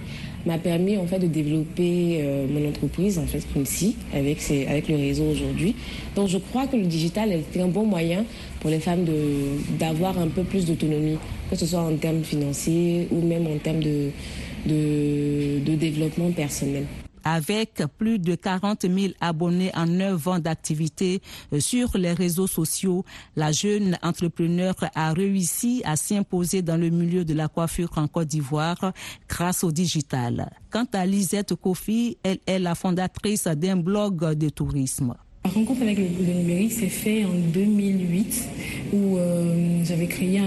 m'a 0.47 0.59
permis 0.59 0.97
en 0.97 1.05
de 1.19 1.27
développer 1.27 2.21
euh, 2.21 2.47
mon 2.49 2.69
entreprise 2.69 3.19
en 3.19 3.27
fait 3.27 3.41
avec 4.15 4.39
avec 4.69 4.89
le 4.89 4.97
réseau 4.97 5.25
aujourd'hui. 5.25 5.75
Donc 6.15 6.29
je 6.29 6.39
crois 6.39 6.67
que 6.67 6.77
le 6.77 6.85
digital 6.85 7.33
est 7.33 7.61
un 7.61 7.69
bon 7.69 7.85
moyen 7.85 8.25
pour 8.61 8.71
les 8.71 8.79
femmes 8.79 9.05
d'avoir 9.79 10.19
un 10.19 10.29
peu 10.29 10.43
plus 10.45 10.65
d'autonomie, 10.65 11.19
que 11.51 11.57
ce 11.57 11.67
soit 11.67 11.81
en 11.81 11.97
termes 11.97 12.23
financiers 12.23 13.09
ou 13.11 13.21
même 13.21 13.47
en 13.47 13.59
termes 13.59 13.81
de 13.81 15.75
développement 15.75 16.31
personnel. 16.31 16.85
Avec 17.31 17.83
plus 17.99 18.19
de 18.19 18.35
40 18.35 18.87
000 18.89 19.13
abonnés 19.21 19.71
en 19.75 19.85
9 19.85 20.29
ans 20.29 20.39
d'activité 20.39 21.21
euh, 21.53 21.61
sur 21.61 21.99
les 21.99 22.15
réseaux 22.15 22.47
sociaux, 22.47 23.05
la 23.37 23.53
jeune 23.53 23.99
entrepreneur 24.03 24.75
a 24.95 25.13
réussi 25.13 25.83
à 25.85 25.97
s'imposer 25.97 26.63
dans 26.63 26.79
le 26.79 26.89
milieu 26.89 27.27
de 27.27 27.35
la 27.35 27.49
coiffure 27.49 27.91
en 27.97 28.09
Côte 28.09 28.29
d'Ivoire 28.29 28.93
grâce 29.29 29.63
au 29.63 29.71
digital. 29.71 30.51
Quant 30.71 30.87
à 30.95 31.05
Lisette 31.05 31.55
Kofi, 31.55 32.17
elle 32.23 32.39
est 32.47 32.59
la 32.59 32.75
fondatrice 32.75 33.45
d'un 33.45 33.77
blog 33.77 34.33
de 34.33 34.49
tourisme. 34.49 35.15
La 35.45 35.51
rencontre 35.51 35.83
avec 35.83 35.99
le, 35.99 36.05
numérique 36.05 36.73
s'est 36.73 36.89
fait 36.89 37.25
en 37.25 37.33
2008 37.53 38.49
où 38.93 39.17
euh, 39.17 39.83
j'avais 39.85 40.07
créé 40.07 40.41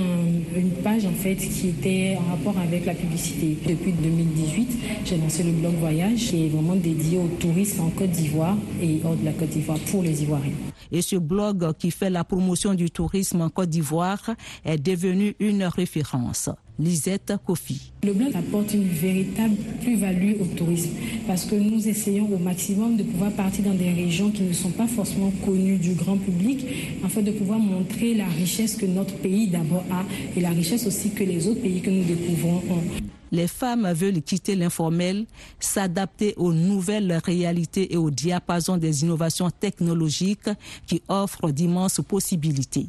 une 0.55 0.71
page 0.83 1.05
en 1.05 1.13
fait 1.13 1.35
qui 1.35 1.69
était 1.69 2.17
en 2.19 2.31
rapport 2.31 2.57
avec 2.59 2.85
la 2.85 2.93
publicité. 2.93 3.57
Depuis 3.67 3.93
2018, 3.93 4.77
j'ai 5.05 5.17
lancé 5.17 5.43
le 5.43 5.51
blog 5.51 5.73
Voyage 5.79 6.27
qui 6.27 6.45
est 6.45 6.49
vraiment 6.49 6.75
dédié 6.75 7.17
au 7.17 7.27
tourisme 7.39 7.81
en 7.81 7.89
Côte 7.89 8.11
d'Ivoire 8.11 8.57
et 8.81 8.99
hors 9.03 9.15
de 9.15 9.25
la 9.25 9.31
Côte 9.31 9.49
d'Ivoire 9.49 9.79
pour 9.89 10.03
les 10.03 10.23
Ivoiriens. 10.23 10.53
Et 10.91 11.01
ce 11.01 11.15
blog 11.15 11.73
qui 11.77 11.89
fait 11.89 12.09
la 12.09 12.23
promotion 12.23 12.73
du 12.73 12.91
tourisme 12.91 13.41
en 13.41 13.49
Côte 13.49 13.69
d'Ivoire 13.69 14.31
est 14.65 14.77
devenu 14.77 15.35
une 15.39 15.63
référence. 15.63 16.49
Lisette 16.81 17.33
Kofi. 17.45 17.91
Le 18.03 18.13
blog 18.13 18.35
apporte 18.35 18.73
une 18.73 18.87
véritable 18.87 19.55
plus-value 19.81 20.41
au 20.41 20.45
tourisme 20.45 20.89
parce 21.27 21.45
que 21.45 21.53
nous 21.53 21.87
essayons 21.87 22.27
au 22.33 22.39
maximum 22.39 22.97
de 22.97 23.03
pouvoir 23.03 23.31
partir 23.33 23.65
dans 23.65 23.75
des 23.75 23.91
régions 23.91 24.31
qui 24.31 24.41
ne 24.41 24.53
sont 24.53 24.71
pas 24.71 24.87
forcément 24.87 25.31
connues 25.45 25.77
du 25.77 25.93
grand 25.93 26.17
public 26.17 26.65
afin 27.05 27.21
de 27.21 27.29
pouvoir 27.31 27.59
montrer 27.59 28.15
la 28.15 28.25
richesse 28.25 28.75
que 28.75 28.87
notre 28.87 29.13
pays 29.17 29.47
d'abord 29.47 29.83
a 29.91 30.03
et 30.35 30.41
la 30.41 30.49
richesse 30.49 30.87
aussi 30.87 31.11
que 31.11 31.23
les 31.23 31.47
autres 31.47 31.61
pays 31.61 31.81
que 31.81 31.91
nous 31.91 32.03
découvrons 32.03 32.63
ont. 32.71 32.83
Les 33.31 33.47
femmes 33.47 33.93
veulent 33.93 34.21
quitter 34.23 34.55
l'informel, 34.55 35.25
s'adapter 35.59 36.33
aux 36.35 36.51
nouvelles 36.51 37.21
réalités 37.23 37.93
et 37.93 37.97
au 37.97 38.09
diapason 38.09 38.77
des 38.77 39.03
innovations 39.03 39.51
technologiques 39.51 40.49
qui 40.87 41.03
offrent 41.07 41.51
d'immenses 41.51 42.01
possibilités. 42.05 42.87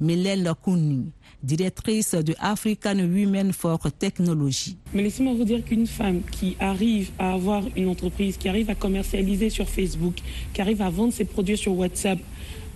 Mélène 0.00 0.52
Kouni, 0.62 1.06
directrice 1.42 2.14
de 2.14 2.34
African 2.38 2.96
Women 2.98 3.52
for 3.52 3.78
Technology. 3.98 4.76
Mais 4.92 5.02
laissez-moi 5.02 5.34
vous 5.34 5.44
dire 5.44 5.64
qu'une 5.64 5.86
femme 5.86 6.22
qui 6.30 6.56
arrive 6.60 7.10
à 7.18 7.32
avoir 7.32 7.62
une 7.76 7.88
entreprise, 7.88 8.36
qui 8.36 8.48
arrive 8.48 8.70
à 8.70 8.74
commercialiser 8.74 9.50
sur 9.50 9.68
Facebook, 9.68 10.16
qui 10.52 10.60
arrive 10.60 10.82
à 10.82 10.90
vendre 10.90 11.12
ses 11.12 11.24
produits 11.24 11.56
sur 11.56 11.76
WhatsApp, 11.76 12.18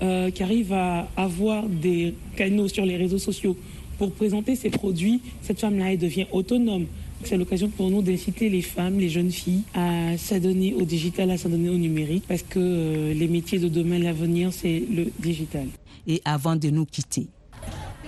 euh, 0.03 0.31
qui 0.31 0.43
arrive 0.43 0.73
à 0.73 1.09
avoir 1.17 1.69
des 1.69 2.15
canaux 2.37 2.69
sur 2.69 2.87
les 2.87 2.97
réseaux 2.97 3.19
sociaux 3.19 3.57
pour 3.99 4.13
présenter 4.13 4.57
ses 4.57 4.71
produits, 4.71 5.21
cette 5.43 5.61
femme-là, 5.61 5.93
elle 5.93 5.99
devient 5.99 6.25
autonome. 6.33 6.87
C'est 7.25 7.37
l'occasion 7.37 7.69
pour 7.69 7.91
nous 7.91 8.03
d'inciter 8.03 8.49
les 8.49 8.63
femmes, 8.63 8.99
les 8.99 9.09
jeunes 9.09 9.31
filles 9.31 9.63
à 9.75 10.17
s'adonner 10.17 10.75
au 10.75 10.83
digital, 10.85 11.31
à 11.31 11.37
s'adonner 11.39 11.69
au 11.69 11.77
numérique, 11.77 12.25
parce 12.27 12.43
que 12.43 12.59
euh, 12.59 13.15
les 13.15 13.29
métiers 13.29 13.59
de 13.59 13.69
demain, 13.69 13.99
l'avenir, 13.99 14.53
c'est 14.53 14.83
le 14.91 15.13
digital. 15.19 15.67
Et 16.07 16.23
avant 16.25 16.57
de 16.57 16.71
nous 16.71 16.87
quitter, 16.87 17.27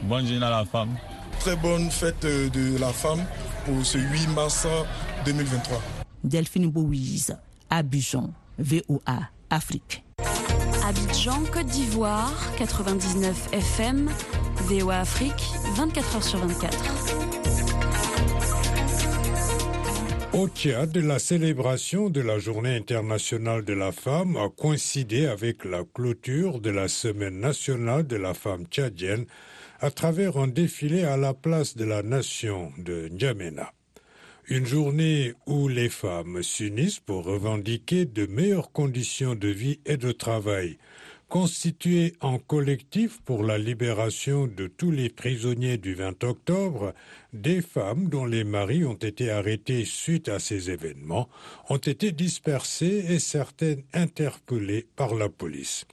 Bonne 0.05 0.27
journée 0.27 0.45
à 0.45 0.51
la 0.51 0.65
femme. 0.65 0.97
Très 1.39 1.57
bonne 1.57 1.89
fête 1.91 2.25
euh, 2.25 2.49
de 2.51 2.79
la 2.79 2.93
femme 2.93 3.25
pour 3.65 3.85
ce 3.85 3.99
8 3.99 4.29
mars 4.35 4.67
2023. 5.25 5.81
Delphine 6.25 6.67
Bouise, 6.69 7.37
Abidjan, 7.71 8.31
VOA, 8.59 9.29
Afrique. 9.51 10.03
Abidjan, 10.85 11.43
Côte 11.53 11.67
d'Ivoire, 11.67 12.33
99 12.59 13.51
FM, 13.53 14.11
VOA 14.63 15.01
Afrique, 15.01 15.53
24 15.77 16.19
h 16.19 16.23
sur 16.23 16.39
24. 16.41 17.32
Au 20.35 20.49
Tchad, 20.49 20.97
la 20.97 21.19
célébration 21.19 22.09
de 22.09 22.23
la 22.23 22.39
Journée 22.39 22.75
internationale 22.75 23.67
de 23.67 23.75
la 23.75 23.93
femme 23.93 24.39
a 24.39 24.49
coïncidé 24.49 25.27
avec 25.27 25.67
la 25.67 25.83
clôture 25.85 26.59
de 26.59 26.71
la 26.71 26.89
Semaine 26.89 27.39
nationale 27.39 28.07
de 28.07 28.17
la 28.17 28.33
femme 28.33 28.65
tchadienne 28.65 29.27
à 29.81 29.91
travers 29.91 30.39
un 30.39 30.49
défilé 30.49 31.05
à 31.05 31.19
la 31.19 31.35
place 31.35 31.77
de 31.77 31.85
la 31.85 32.03
nation 32.03 32.73
de 32.79 33.09
N'Djamena. 33.09 33.75
Une 34.49 34.65
journée 34.65 35.35
où 35.47 35.69
les 35.69 35.91
femmes 35.91 36.43
s'unissent 36.43 37.01
pour 37.01 37.25
revendiquer 37.25 38.07
de 38.07 38.25
meilleures 38.25 38.73
conditions 38.73 39.35
de 39.35 39.49
vie 39.49 39.81
et 39.85 39.99
de 39.99 40.13
travail, 40.13 40.79
constituées 41.33 42.13
en 42.21 42.39
collectif 42.39 43.23
pour 43.23 43.43
la 43.43 43.57
libération 43.57 44.47
de 44.47 44.67
tous 44.67 44.91
les 44.91 45.09
prisonniers 45.09 45.79
du 45.79 45.95
20 45.95 46.25
octobre, 46.25 46.93
des 47.33 47.63
femmes 47.63 48.11
dont 48.11 48.27
les 48.27 48.45
maris 48.45 48.85
ont 48.85 48.93
été 48.93 49.31
arrêtés 49.31 49.87
suite 49.87 50.29
à 50.29 50.39
ces 50.39 50.69
événements 50.71 51.31
ont 51.71 51.79
été 51.79 52.13
dispersées 52.13 53.07
et 53.09 53.19
certaines 53.19 53.83
interpellées 53.95 54.87
par 54.95 55.15
la 55.15 55.31
police 55.31 55.87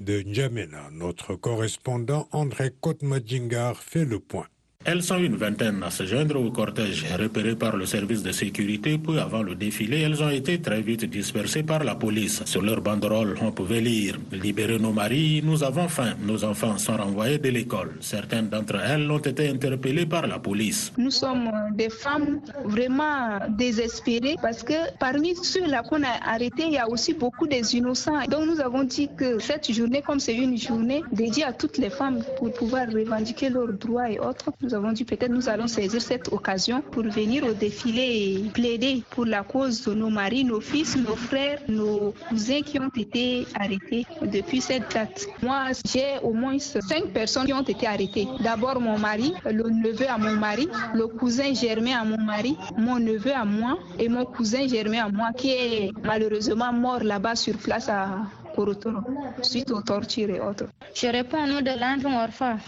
de 0.00 0.20
N'Djamena. 0.20 0.90
Notre 0.92 1.34
correspondant 1.34 2.28
André 2.32 2.70
Kotmadjingar 2.78 3.82
fait 3.82 4.04
le 4.04 4.20
point. 4.20 4.48
Elles 4.86 5.02
sont 5.02 5.16
une 5.16 5.36
vingtaine 5.36 5.82
à 5.82 5.90
se 5.90 6.04
joindre 6.04 6.38
au 6.38 6.50
cortège 6.50 7.06
repéré 7.18 7.54
par 7.56 7.74
le 7.74 7.86
service 7.86 8.22
de 8.22 8.32
sécurité. 8.32 8.98
Peu 8.98 9.18
avant 9.18 9.42
le 9.42 9.54
défilé, 9.54 10.02
elles 10.02 10.22
ont 10.22 10.28
été 10.28 10.60
très 10.60 10.82
vite 10.82 11.06
dispersées 11.06 11.62
par 11.62 11.82
la 11.84 11.94
police. 11.94 12.42
Sur 12.44 12.60
leur 12.60 12.82
banderole, 12.82 13.34
on 13.40 13.50
pouvait 13.50 13.80
lire 13.80 14.18
Libérez 14.30 14.78
nos 14.78 14.92
maris, 14.92 15.40
nous 15.42 15.64
avons 15.64 15.88
faim. 15.88 16.12
Nos 16.20 16.44
enfants 16.44 16.76
sont 16.76 16.98
renvoyés 16.98 17.38
de 17.38 17.48
l'école. 17.48 17.92
Certaines 18.00 18.48
d'entre 18.50 18.76
elles 18.76 19.10
ont 19.10 19.18
été 19.18 19.48
interpellées 19.48 20.04
par 20.04 20.26
la 20.26 20.38
police. 20.38 20.92
Nous 20.98 21.10
sommes 21.10 21.50
des 21.74 21.88
femmes 21.88 22.40
vraiment 22.64 23.38
désespérées 23.48 24.36
parce 24.42 24.62
que 24.62 24.74
parmi 25.00 25.34
ceux-là 25.34 25.82
qu'on 25.82 26.02
a 26.02 26.14
arrêtés, 26.26 26.64
il 26.66 26.72
y 26.72 26.78
a 26.78 26.90
aussi 26.90 27.14
beaucoup 27.14 27.46
des 27.46 27.74
innocents. 27.74 28.22
Donc 28.28 28.44
nous 28.46 28.60
avons 28.60 28.84
dit 28.84 29.08
que 29.16 29.38
cette 29.38 29.72
journée, 29.72 30.02
comme 30.02 30.20
c'est 30.20 30.36
une 30.36 30.58
journée 30.58 31.02
dédiée 31.10 31.44
à 31.44 31.54
toutes 31.54 31.78
les 31.78 31.90
femmes 31.90 32.22
pour 32.36 32.52
pouvoir 32.52 32.86
revendiquer 32.88 33.48
leurs 33.48 33.72
droits 33.72 34.10
et 34.10 34.18
autres, 34.18 34.52
avons 34.74 34.92
dit 34.92 35.04
peut-être 35.04 35.30
nous 35.30 35.48
allons 35.48 35.66
saisir 35.66 36.00
cette 36.00 36.32
occasion 36.32 36.82
pour 36.90 37.02
venir 37.04 37.44
au 37.44 37.52
défilé 37.52 38.02
et 38.02 38.50
plaider 38.50 39.02
pour 39.10 39.24
la 39.24 39.42
cause 39.42 39.84
de 39.84 39.94
nos 39.94 40.10
maris, 40.10 40.44
nos 40.44 40.60
fils, 40.60 40.96
nos 40.96 41.16
frères, 41.16 41.60
nos 41.68 42.14
cousins 42.28 42.62
qui 42.62 42.78
ont 42.78 42.90
été 42.96 43.46
arrêtés 43.54 44.06
depuis 44.22 44.60
cette 44.60 44.92
date. 44.92 45.26
Moi, 45.42 45.68
j'ai 45.90 46.18
au 46.22 46.32
moins 46.32 46.58
cinq 46.58 47.06
personnes 47.12 47.46
qui 47.46 47.52
ont 47.52 47.62
été 47.62 47.86
arrêtées. 47.86 48.26
D'abord 48.40 48.80
mon 48.80 48.98
mari, 48.98 49.32
le 49.44 49.70
neveu 49.70 50.08
à 50.08 50.18
mon 50.18 50.34
mari, 50.36 50.68
le 50.94 51.06
cousin 51.06 51.54
germain 51.54 51.96
à 52.00 52.04
mon 52.04 52.18
mari, 52.18 52.56
mon 52.76 52.98
neveu 52.98 53.32
à 53.32 53.44
moi 53.44 53.78
et 53.98 54.08
mon 54.08 54.24
cousin 54.24 54.66
germain 54.66 55.04
à 55.06 55.08
moi 55.08 55.28
qui 55.36 55.50
est 55.50 55.92
malheureusement 56.02 56.72
mort 56.72 57.02
là-bas 57.02 57.36
sur 57.36 57.56
place 57.56 57.88
à 57.88 58.18
suite 59.42 59.70
aux 59.70 59.82
tortures 59.82 60.30
et 60.30 60.40
autres. 60.40 60.66
Je 60.94 61.06
réponds 61.08 61.44
au 61.44 61.46
nom 61.46 61.60
de 61.60 61.74
l'enfant 61.80 62.22
orphelin. 62.22 62.58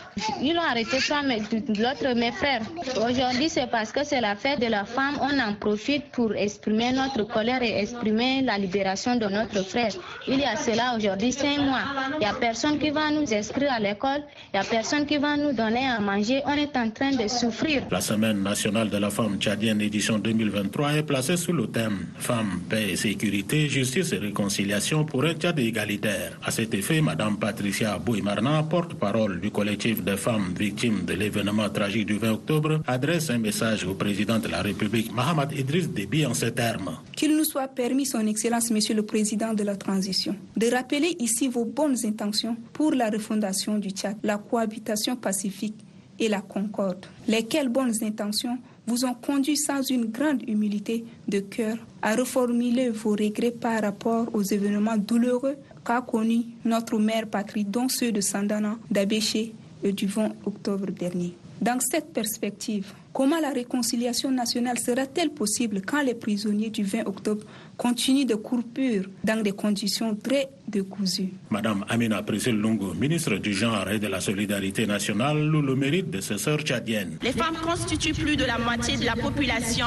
Ils 0.43 0.55
l'ont 0.55 0.63
arrêté 0.63 0.99
mais 1.27 1.39
l'autre, 1.39 2.15
mes 2.15 2.33
frères. 2.33 2.63
Aujourd'hui, 2.97 3.49
c'est 3.49 3.71
parce 3.71 3.93
que 3.93 4.05
c'est 4.05 4.21
la 4.21 4.35
fête 4.35 4.61
de 4.61 4.67
la 4.67 4.85
femme. 4.85 5.17
On 5.21 5.39
en 5.39 5.55
profite 5.55 6.05
pour 6.13 6.35
exprimer 6.35 6.93
notre 6.93 7.23
colère 7.25 7.63
et 7.63 7.79
exprimer 7.81 8.43
la 8.43 8.59
libération 8.59 9.17
de 9.17 9.27
notre 9.27 9.63
frère. 9.65 9.93
Il 10.27 10.41
y 10.41 10.45
a 10.45 10.57
cela 10.57 10.95
aujourd'hui 10.97 11.33
cinq 11.33 11.59
mois. 11.59 11.85
Il 12.15 12.21
n'y 12.21 12.27
a 12.27 12.35
personne 12.35 12.79
qui 12.79 12.91
va 12.91 13.11
nous 13.11 13.33
inscrire 13.33 13.73
à 13.73 13.81
l'école. 13.81 14.23
Il 14.53 14.61
n'y 14.61 14.67
a 14.67 14.69
personne 14.69 15.07
qui 15.07 15.19
va 15.19 15.37
nous 15.37 15.53
donner 15.53 15.87
à 15.87 16.01
manger. 16.01 16.43
On 16.47 16.55
est 16.55 16.77
en 16.77 16.91
train 16.91 17.13
de 17.13 17.29
souffrir. 17.29 17.83
La 17.91 18.01
Semaine 18.01 18.43
nationale 18.43 18.91
de 18.91 18.99
la 18.99 19.11
femme 19.11 19.39
tchadienne 19.39 19.81
édition 19.81 20.19
2023 20.19 20.95
est 20.95 21.03
placée 21.03 21.37
sous 21.37 21.53
le 21.53 21.67
thème 21.69 22.07
Femmes, 22.19 22.61
paix 22.69 22.91
et 22.91 22.97
sécurité, 22.97 23.69
justice 23.69 24.13
et 24.13 24.19
réconciliation 24.19 25.05
pour 25.05 25.25
un 25.25 25.35
Tchad 25.35 25.59
égalitaire. 25.77 26.39
À 26.43 26.51
cet 26.51 26.73
effet, 26.75 27.01
Madame 27.03 27.39
Patricia 27.39 27.99
Bouimarna, 27.99 28.63
porte-parole 28.63 29.41
du 29.41 29.51
collectif 29.51 30.03
des 30.03 30.17
femmes 30.17 30.55
victimes 30.59 31.05
de 31.05 31.13
l'événement 31.13 31.69
tragique 31.69 32.07
du 32.07 32.19
20 32.19 32.33
octobre, 32.33 32.81
adresse 32.87 33.31
un 33.31 33.39
message 33.39 33.85
au 33.85 33.95
président 33.95 34.39
de 34.39 34.49
la 34.49 34.63
République, 34.63 35.13
Mohamed 35.13 35.53
Idriss 35.53 35.91
Déby, 35.91 36.25
en 36.25 36.35
ces 36.35 36.53
termes. 36.53 36.97
Qu'il 37.15 37.37
nous 37.37 37.45
soit 37.45 37.69
permis, 37.69 38.07
Son 38.07 38.27
Excellence, 38.27 38.71
Monsieur 38.71 38.95
le 38.95 39.03
Président 39.03 39.53
de 39.53 39.63
la 39.63 39.77
Transition, 39.77 40.35
de 40.57 40.67
rappeler 40.69 41.15
ici 41.19 41.49
vos 41.49 41.67
bonnes 41.67 41.97
intentions 42.05 42.57
pour 42.73 42.93
la 42.93 43.11
refondation 43.11 43.79
du 43.79 43.91
Tchad, 43.91 44.17
la 44.23 44.39
cohabitation 44.39 45.17
pacifique 45.17 45.77
et 46.19 46.29
la 46.29 46.41
concorde. 46.41 47.05
Lesquelles 47.29 47.69
bonnes 47.69 47.93
intentions 48.03 48.59
vous 48.87 49.05
ont 49.05 49.15
conduit 49.15 49.57
sans 49.57 49.83
une 49.83 50.07
grande 50.07 50.49
humilité 50.49 51.05
de 51.29 51.41
cœur 51.41 51.77
à 52.03 52.15
reformuler 52.15 52.91
vos 52.91 53.11
regrets 53.11 53.51
par 53.51 53.83
rapport 53.83 54.29
aux 54.33 54.43
événements 54.43 54.97
douloureux 54.97 55.57
qu'a 55.85 56.01
connus 56.01 56.45
notre 56.65 56.99
mère 56.99 57.27
patrie, 57.27 57.65
dont 57.65 57.89
ceux 57.89 58.13
de 58.13 58.21
Sandana, 58.21 58.77
d'Abéché 58.91 59.55
et 59.83 59.93
du 59.93 60.07
20 60.07 60.31
octobre 60.45 60.91
dernier. 60.91 61.35
Dans 61.61 61.79
cette 61.81 62.13
perspective, 62.13 62.93
comment 63.13 63.41
la 63.41 63.51
réconciliation 63.51 64.31
nationale 64.31 64.79
sera-t-elle 64.79 65.31
possible 65.31 65.81
quand 65.81 66.03
les 66.03 66.15
prisonniers 66.15 66.71
du 66.71 66.83
20 66.83 67.07
octobre 67.07 67.45
continue 67.77 68.25
de 68.25 68.35
courir 68.35 69.05
dans 69.25 69.43
des 69.43 69.53
conditions 69.53 70.15
très 70.17 70.49
décousues. 70.69 71.33
Madame 71.51 71.85
Amina 71.89 72.23
Priscille 72.23 72.57
Lungo, 72.57 72.93
ministre 72.95 73.37
du 73.37 73.53
Genre 73.53 73.89
et 73.91 73.99
de 73.99 74.09
la 74.09 74.21
Solidarité 74.21 74.87
nationale, 74.87 75.47
loue 75.47 75.63
le 75.63 75.77
mérite 75.77 76.11
de 76.11 76.21
ses 76.21 76.39
sœurs 76.39 76.61
tchadiennes. 76.61 77.19
Les 77.23 77.33
femmes 77.33 77.57
constituent 77.63 78.15
plus 78.15 78.37
de 78.37 78.45
la 78.45 78.59
moitié 78.59 78.97
de 78.97 79.05
la 79.05 79.15
population 79.15 79.87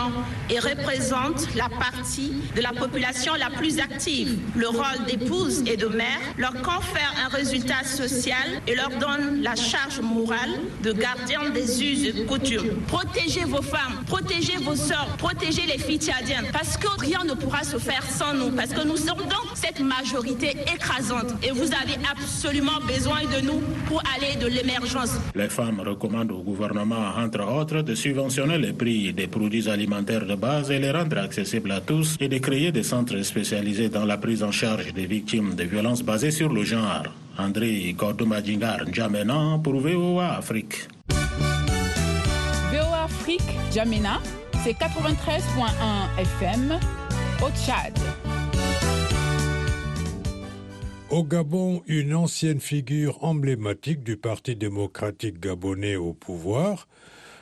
et 0.49 0.59
représentent 0.59 1.53
la 1.55 1.67
partie 1.69 2.33
de 2.55 2.61
la 2.61 2.71
population 2.71 3.33
la 3.35 3.49
plus 3.49 3.79
active. 3.79 4.37
Le 4.55 4.67
rôle 4.67 5.05
d'épouse 5.07 5.63
et 5.67 5.75
de 5.75 5.87
mère 5.87 6.19
leur 6.37 6.53
confère 6.61 7.13
un 7.25 7.29
résultat 7.29 7.83
social 7.83 8.61
et 8.67 8.75
leur 8.75 8.89
donne 8.99 9.41
la 9.41 9.55
charge 9.55 9.99
morale 9.99 10.61
de 10.83 10.93
gardien 10.93 11.49
des 11.49 11.83
us 11.83 12.05
et 12.05 12.25
coutumes. 12.25 12.75
Protégez 12.87 13.43
vos 13.45 13.61
femmes, 13.61 14.03
protégez 14.05 14.57
vos 14.57 14.75
sœurs, 14.75 15.09
protégez 15.17 15.63
les 15.67 15.77
filles 15.77 15.99
tchadiennes 15.99 16.47
parce 16.53 16.77
que 16.77 16.87
rien 16.99 17.23
ne 17.25 17.33
pourra 17.33 17.63
se 17.63 17.77
faire 17.79 18.03
sans 18.03 18.33
nous, 18.33 18.51
parce 18.51 18.69
que 18.73 18.85
nous 18.85 18.97
sommes 18.97 19.25
dans 19.29 19.55
cette 19.55 19.79
majorité 19.79 20.55
écrasante 20.73 21.33
et 21.43 21.51
vous 21.51 21.69
avez 21.73 21.97
absolument 22.11 22.79
besoin 22.85 23.21
de 23.23 23.45
nous 23.45 23.61
pour 23.87 24.01
aller 24.15 24.35
de 24.35 24.47
l'émergence. 24.47 25.17
Les 25.35 25.49
femmes 25.49 25.81
recommandent 25.85 26.31
au 26.31 26.41
gouvernement, 26.41 27.13
entre 27.17 27.41
autres, 27.41 27.81
de 27.81 27.95
subventionner 27.95 28.57
les 28.57 28.73
prix 28.73 29.13
des 29.13 29.27
produits 29.27 29.69
alimentaires 29.69 30.25
de 30.25 30.35
base 30.35 30.71
et 30.71 30.79
les 30.79 30.91
rendre 30.91 31.17
accessibles 31.17 31.71
à 31.71 31.81
tous 31.81 32.15
et 32.19 32.27
de 32.27 32.37
créer 32.37 32.71
des 32.71 32.83
centres 32.83 33.21
spécialisés 33.23 33.89
dans 33.89 34.05
la 34.05 34.17
prise 34.17 34.43
en 34.43 34.51
charge 34.51 34.93
des 34.93 35.05
victimes 35.05 35.55
de 35.55 35.63
violences 35.63 36.03
basées 36.03 36.31
sur 36.31 36.51
le 36.51 36.63
genre. 36.63 37.03
André 37.37 37.95
Kordomadingar 37.97 38.79
Djamena 38.91 39.59
pour 39.63 39.79
VOA 39.79 40.37
Afrique. 40.37 40.87
VOA 42.71 43.03
Afrique, 43.05 43.41
Djamena, 43.71 44.19
c'est 44.63 44.73
93.1 44.73 46.19
FM 46.19 46.79
au 47.41 47.49
Tchad. 47.51 47.97
Au 51.09 51.23
Gabon, 51.23 51.81
une 51.87 52.13
ancienne 52.13 52.59
figure 52.59 53.23
emblématique 53.23 54.03
du 54.03 54.17
Parti 54.17 54.55
démocratique 54.55 55.39
gabonais 55.39 55.95
au 55.95 56.13
pouvoir 56.13 56.87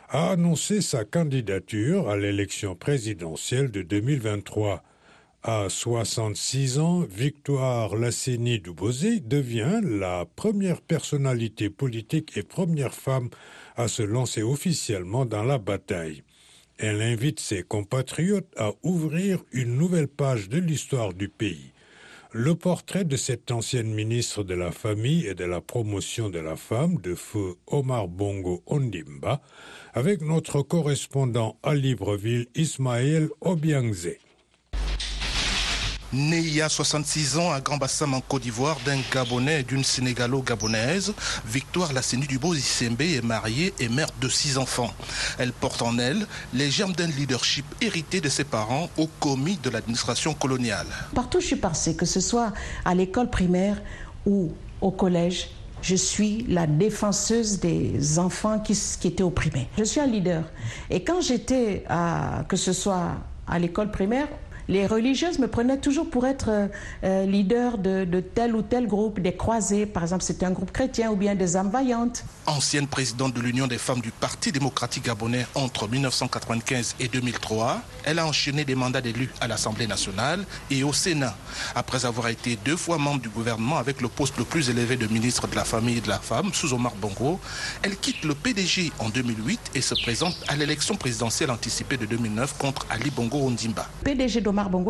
a 0.09 0.31
annoncé 0.31 0.81
sa 0.81 1.03
candidature 1.03 2.09
à 2.09 2.15
l'élection 2.15 2.75
présidentielle 2.75 3.71
de 3.71 3.81
2023. 3.81 4.83
À 5.43 5.67
66 5.69 6.79
ans, 6.79 7.01
Victoire 7.01 7.95
Lasseni 7.95 8.59
Dubosé 8.59 9.19
devient 9.19 9.81
la 9.83 10.25
première 10.35 10.81
personnalité 10.81 11.69
politique 11.69 12.37
et 12.37 12.43
première 12.43 12.93
femme 12.93 13.29
à 13.75 13.87
se 13.87 14.03
lancer 14.03 14.43
officiellement 14.43 15.25
dans 15.25 15.43
la 15.43 15.57
bataille. 15.57 16.23
Elle 16.79 17.01
invite 17.01 17.39
ses 17.39 17.63
compatriotes 17.63 18.53
à 18.55 18.71
ouvrir 18.83 19.39
une 19.51 19.77
nouvelle 19.77 20.07
page 20.07 20.47
de 20.47 20.59
l'histoire 20.59 21.13
du 21.13 21.27
pays. 21.27 21.71
Le 22.33 22.53
portrait 22.53 23.03
de 23.03 23.17
cette 23.17 23.49
ancienne 23.49 23.91
ministre 23.91 24.43
de 24.43 24.53
la 24.53 24.71
Famille 24.71 25.25
et 25.25 25.33
de 25.33 25.45
la 25.45 25.59
Promotion 25.59 26.29
de 26.29 26.37
la 26.37 26.55
Femme 26.55 26.97
de 27.01 27.15
feu 27.15 27.55
Omar 27.65 28.07
Bongo 28.07 28.61
Ondimba 28.67 29.41
avec 29.93 30.21
notre 30.21 30.61
correspondant 30.61 31.57
à 31.63 31.73
Libreville 31.73 32.45
Ismaël 32.53 33.29
Obiangze. 33.41 34.17
Née 36.13 36.39
il 36.39 36.55
y 36.55 36.61
a 36.61 36.69
66 36.69 37.37
ans 37.37 37.51
à 37.51 37.59
Grand 37.59 37.75
Bassam 37.75 38.13
en 38.13 38.21
Côte 38.21 38.43
d'Ivoire 38.43 38.77
d'un 38.85 38.97
Gabonais 39.13 39.59
et 39.59 39.63
d'une 39.63 39.83
Sénégalo-Gabonaise, 39.83 41.13
Victoire 41.45 41.91
Lasseni 41.91 42.25
Dubo 42.25 42.53
Issembe 42.53 43.01
est 43.01 43.21
mariée 43.21 43.73
et 43.77 43.89
mère 43.89 44.07
de 44.21 44.29
six 44.29 44.57
enfants. 44.57 44.93
Elle 45.37 45.51
porte 45.51 45.81
en 45.81 45.97
elle 45.99 46.25
les 46.53 46.71
germes 46.71 46.93
d'un 46.93 47.07
leadership 47.07 47.65
hérité 47.81 48.21
de 48.21 48.29
ses 48.29 48.45
parents 48.45 48.89
au 48.95 49.07
commis 49.19 49.57
de 49.61 49.69
l'administration 49.69 50.33
coloniale. 50.33 50.87
Partout 51.13 51.39
où 51.39 51.41
je 51.41 51.47
suis 51.47 51.55
passée, 51.57 51.97
que 51.97 52.05
ce 52.05 52.21
soit 52.21 52.53
à 52.85 52.95
l'école 52.95 53.29
primaire 53.29 53.81
ou 54.25 54.53
au 54.79 54.91
collège, 54.91 55.49
je 55.81 55.95
suis 55.95 56.45
la 56.47 56.67
défenseuse 56.67 57.59
des 57.59 58.17
enfants 58.17 58.59
qui, 58.59 58.79
qui 59.01 59.09
étaient 59.09 59.23
opprimés. 59.23 59.67
Je 59.77 59.83
suis 59.83 59.99
un 59.99 60.07
leader. 60.07 60.43
Et 60.89 61.03
quand 61.03 61.19
j'étais, 61.19 61.83
que 62.47 62.55
ce 62.55 62.71
soit 62.71 63.15
à 63.45 63.59
l'école 63.59 63.91
primaire 63.91 64.27
les 64.67 64.85
religieuses 64.85 65.39
me 65.39 65.47
prenaient 65.47 65.77
toujours 65.77 66.09
pour 66.09 66.25
être 66.25 66.69
euh, 67.03 67.25
leader 67.25 67.77
de, 67.77 68.05
de, 68.05 68.19
tel 68.19 68.55
ou 68.55 68.61
tel 68.61 68.87
groupe, 68.87 69.19
des 69.19 69.35
croisés, 69.35 69.85
par 69.85 70.03
exemple, 70.03 70.23
c'était 70.23 70.45
un 70.45 70.51
groupe 70.51 70.71
chrétien 70.71 71.11
ou 71.11 71.15
bien 71.15 71.35
des 71.35 71.55
âmes 71.55 71.69
vaillantes. 71.69 72.23
Ancienne 72.45 72.87
présidente 72.87 73.33
de 73.33 73.41
l'Union 73.41 73.67
des 73.67 73.77
femmes 73.77 74.01
du 74.01 74.11
Parti 74.11 74.51
démocratique 74.51 75.05
gabonais 75.05 75.45
entre 75.55 75.87
1995 75.87 76.95
et 76.99 77.07
2003, 77.07 77.81
elle 78.03 78.19
a 78.19 78.27
enchaîné 78.27 78.65
des 78.65 78.75
mandats 78.75 79.01
d'élus 79.01 79.29
à 79.41 79.47
l'Assemblée 79.47 79.87
nationale 79.87 80.45
et 80.69 80.83
au 80.83 80.93
Sénat. 80.93 81.35
Après 81.75 82.05
avoir 82.05 82.27
été 82.29 82.57
deux 82.65 82.77
fois 82.77 82.97
membre 82.97 83.21
du 83.21 83.29
gouvernement 83.29 83.77
avec 83.77 84.01
le 84.01 84.07
poste 84.07 84.37
le 84.37 84.43
plus 84.43 84.69
élevé 84.69 84.97
de 84.97 85.07
ministre 85.07 85.47
de 85.47 85.55
la 85.55 85.63
Famille 85.63 85.97
et 85.97 86.01
de 86.01 86.09
la 86.09 86.19
Femme, 86.19 86.53
sous 86.53 86.73
Omar 86.73 86.95
Bongo, 86.95 87.39
elle 87.83 87.97
quitte 87.97 88.23
le 88.23 88.33
PDG 88.33 88.91
en 88.99 89.09
2008 89.09 89.59
et 89.75 89.81
se 89.81 89.95
présente 89.95 90.35
à 90.47 90.55
l'élection 90.55 90.95
présidentielle 90.95 91.51
anticipée 91.51 91.97
de 91.97 92.05
2009 92.05 92.57
contre 92.57 92.85
Ali 92.89 93.09
Bongo 93.09 93.37
Ondimba. 93.39 93.87
PDG 94.03 94.41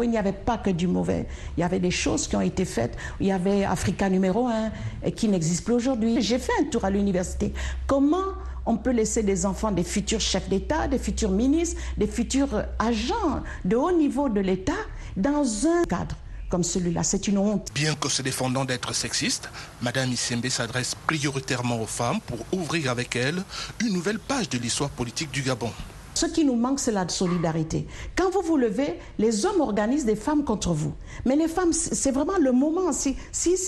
il 0.04 0.10
n'y 0.10 0.18
avait 0.18 0.32
pas 0.32 0.58
que 0.58 0.70
du 0.70 0.88
mauvais. 0.88 1.28
Il 1.58 1.62
y 1.62 1.64
avait 1.64 1.80
des 1.80 1.92
choses 1.92 2.28
qui 2.28 2.36
ont 2.36 2.42
été 2.42 2.66
faites. 2.66 2.96
Il 3.20 3.28
y 3.28 3.32
avait 3.32 3.64
Africa 3.64 4.10
numéro 4.10 4.48
1 4.48 5.12
qui 5.12 5.28
n'existe 5.28 5.66
plus 5.66 5.74
aujourd'hui. 5.74 6.22
J'ai 6.22 6.40
fait 6.40 6.54
un 6.62 6.66
tour 6.66 6.86
à 6.86 6.90
l'université. 6.90 7.54
Comment 7.86 8.26
on 8.66 8.78
peut 8.78 8.92
laisser 8.92 9.24
des 9.24 9.46
enfants 9.46 9.72
des 9.72 9.84
futurs 9.84 10.20
chefs 10.20 10.50
d'État, 10.50 10.88
des 10.88 11.00
futurs 11.00 11.32
ministres, 11.32 11.82
des 11.98 12.08
futurs 12.08 12.64
agents 12.80 13.42
de 13.66 13.76
haut 13.76 13.92
niveau 13.92 14.30
de 14.30 14.42
l'État 14.42 14.74
dans 15.16 15.46
un 15.68 15.84
cadre 15.86 16.16
comme 16.50 16.64
celui-là? 16.64 17.04
C'est 17.04 17.28
une 17.28 17.38
honte. 17.38 17.70
Bien 17.74 17.96
que 17.96 18.10
se 18.10 18.22
défendant 18.22 18.66
d'être 18.66 18.94
sexiste, 18.94 19.50
Madame 19.82 20.12
Issembe 20.12 20.48
s'adresse 20.50 20.96
prioritairement 20.96 21.82
aux 21.82 21.88
femmes 21.88 22.20
pour 22.22 22.40
ouvrir 22.52 22.92
avec 22.92 23.16
elles 23.16 23.42
une 23.82 23.94
nouvelle 23.94 24.20
page 24.20 24.50
de 24.50 24.58
l'histoire 24.58 24.90
politique 24.90 25.32
du 25.32 25.42
Gabon. 25.42 25.72
Ce 26.18 26.26
qui 26.26 26.44
nous 26.44 26.56
manque, 26.56 26.80
c'est 26.80 26.92
la 26.92 27.08
solidarité. 27.08 27.86
Quand 28.16 28.32
vous 28.32 28.42
vous 28.42 28.58
levez, 28.58 28.98
les 29.20 29.46
hommes 29.46 29.62
organisent 29.62 30.04
des 30.04 30.16
femmes 30.16 30.44
contre 30.44 30.74
vous. 30.74 30.92
Mais 31.26 31.36
les 31.36 31.48
femmes, 31.48 31.74
c'est 31.74 32.10
vraiment 32.10 32.40
le 32.40 32.52
moment. 32.52 32.92
Si, 32.92 33.16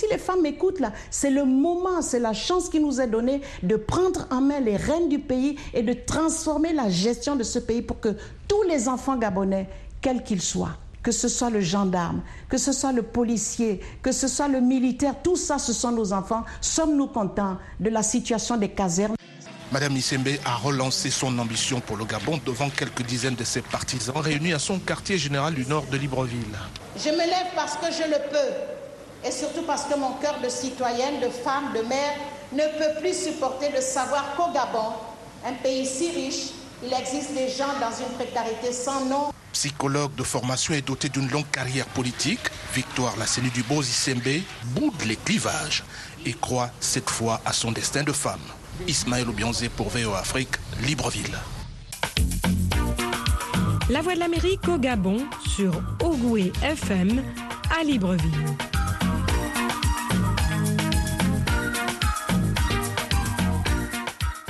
les 0.09 0.17
femmes 0.17 0.41
m'écoutent 0.41 0.79
là, 0.79 0.91
c'est 1.11 1.29
le 1.29 1.45
moment, 1.45 2.01
c'est 2.01 2.17
la 2.17 2.33
chance 2.33 2.67
qui 2.67 2.79
nous 2.79 3.01
est 3.01 3.05
donnée 3.05 3.41
de 3.61 3.75
prendre 3.75 4.25
en 4.31 4.41
main 4.41 4.61
les 4.61 4.77
rênes 4.77 5.09
du 5.09 5.19
pays 5.19 5.59
et 5.75 5.83
de 5.83 5.93
transformer 5.93 6.73
la 6.73 6.89
gestion 6.89 7.35
de 7.35 7.43
ce 7.43 7.59
pays 7.59 7.83
pour 7.83 7.99
que 7.99 8.15
tous 8.47 8.63
les 8.63 8.89
enfants 8.89 9.15
gabonais, 9.15 9.69
quels 10.01 10.23
qu'ils 10.23 10.41
soient, 10.41 10.75
que 11.03 11.11
ce 11.11 11.27
soit 11.27 11.51
le 11.51 11.61
gendarme, 11.61 12.23
que 12.49 12.57
ce 12.57 12.71
soit 12.71 12.93
le 12.93 13.03
policier, 13.03 13.79
que 14.01 14.11
ce 14.11 14.27
soit 14.27 14.47
le 14.47 14.59
militaire, 14.59 15.21
tout 15.21 15.35
ça, 15.35 15.59
ce 15.59 15.71
sont 15.71 15.91
nos 15.91 16.13
enfants. 16.13 16.43
Sommes-nous 16.61 17.09
contents 17.09 17.57
de 17.79 17.91
la 17.91 18.01
situation 18.01 18.57
des 18.57 18.69
casernes? 18.69 19.18
Madame 19.71 19.93
Nissembe 19.93 20.29
a 20.45 20.55
relancé 20.55 21.11
son 21.11 21.37
ambition 21.37 21.79
pour 21.79 21.95
le 21.95 22.03
Gabon 22.03 22.41
devant 22.43 22.71
quelques 22.71 23.03
dizaines 23.03 23.35
de 23.35 23.43
ses 23.43 23.61
partisans 23.61 24.17
réunis 24.17 24.53
à 24.53 24.57
son 24.57 24.79
quartier 24.79 25.19
général 25.19 25.53
du 25.53 25.63
nord 25.67 25.85
de 25.91 25.97
Libreville. 25.97 26.57
Je 26.97 27.09
me 27.11 27.17
lève 27.17 27.53
parce 27.55 27.75
que 27.75 27.85
je 27.91 28.09
le 28.09 28.17
peux 28.31 29.27
et 29.27 29.31
surtout 29.31 29.61
parce 29.67 29.83
que 29.83 29.95
mon 29.95 30.13
cœur 30.13 30.39
de 30.43 30.49
citoyenne, 30.49 31.19
de 31.21 31.29
femme, 31.29 31.71
de 31.75 31.81
mère 31.87 32.15
ne 32.51 32.63
peut 32.79 32.99
plus 32.99 33.13
supporter 33.13 33.69
de 33.69 33.79
savoir 33.79 34.33
qu'au 34.35 34.51
Gabon, 34.51 34.91
un 35.45 35.53
pays 35.53 35.85
si 35.85 36.09
riche, 36.09 36.49
il 36.83 36.91
existe 36.91 37.35
des 37.35 37.49
gens 37.49 37.73
dans 37.79 37.95
une 37.95 38.15
précarité 38.15 38.73
sans 38.73 39.05
nom. 39.05 39.31
Psychologue 39.53 40.15
de 40.15 40.23
formation 40.23 40.73
et 40.73 40.81
doté 40.81 41.09
d'une 41.09 41.29
longue 41.29 41.49
carrière 41.51 41.85
politique, 41.87 42.39
Victoire 42.73 43.15
Lasseni 43.17 43.51
Dubois 43.51 43.83
Issembe 43.83 44.41
boude 44.63 45.03
les 45.05 45.15
clivages 45.15 45.83
et 46.25 46.33
croit 46.33 46.71
cette 46.79 47.09
fois 47.09 47.39
à 47.45 47.53
son 47.53 47.71
destin 47.71 48.01
de 48.01 48.13
femme. 48.13 48.39
Ismaël 48.87 49.27
Obianzé 49.29 49.69
pour 49.69 49.89
VO 49.89 50.13
Afrique, 50.13 50.55
Libreville. 50.85 51.37
La 53.89 54.01
Voix 54.01 54.13
de 54.15 54.19
l'Amérique 54.19 54.67
au 54.67 54.77
Gabon 54.77 55.25
sur 55.47 55.81
Ogoué 56.03 56.51
FM 56.63 57.23
à 57.79 57.83
Libreville. 57.83 58.29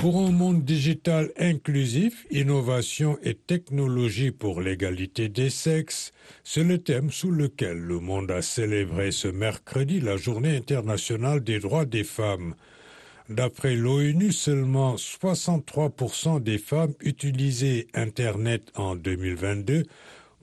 Pour 0.00 0.16
un 0.18 0.30
monde 0.30 0.64
digital 0.64 1.30
inclusif, 1.38 2.26
innovation 2.30 3.18
et 3.22 3.34
technologie 3.34 4.30
pour 4.30 4.62
l'égalité 4.62 5.28
des 5.28 5.50
sexes, 5.50 6.12
c'est 6.42 6.64
le 6.64 6.78
thème 6.78 7.10
sous 7.10 7.30
lequel 7.30 7.76
le 7.76 8.00
monde 8.00 8.30
a 8.30 8.40
célébré 8.40 9.12
ce 9.12 9.28
mercredi 9.28 10.00
la 10.00 10.16
Journée 10.16 10.56
internationale 10.56 11.44
des 11.44 11.58
droits 11.60 11.84
des 11.84 12.04
femmes. 12.04 12.54
D'après 13.30 13.76
l'ONU, 13.76 14.32
seulement 14.32 14.96
63% 14.96 16.42
des 16.42 16.58
femmes 16.58 16.94
utilisaient 17.00 17.86
Internet 17.94 18.72
en 18.74 18.96
2022 18.96 19.84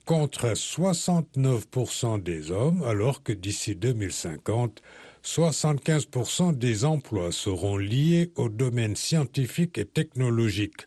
contre 0.05 0.53
69% 0.53 2.23
des 2.23 2.49
hommes, 2.51 2.81
alors 2.83 3.23
que 3.23 3.33
d'ici 3.33 3.75
2050, 3.75 4.81
75% 5.21 6.57
des 6.57 6.85
emplois 6.85 7.33
seront 7.33 7.75
liés 7.75 8.31
au 8.37 8.47
domaine 8.47 8.95
scientifique 8.95 9.77
et 9.77 9.85
technologique. 9.85 10.85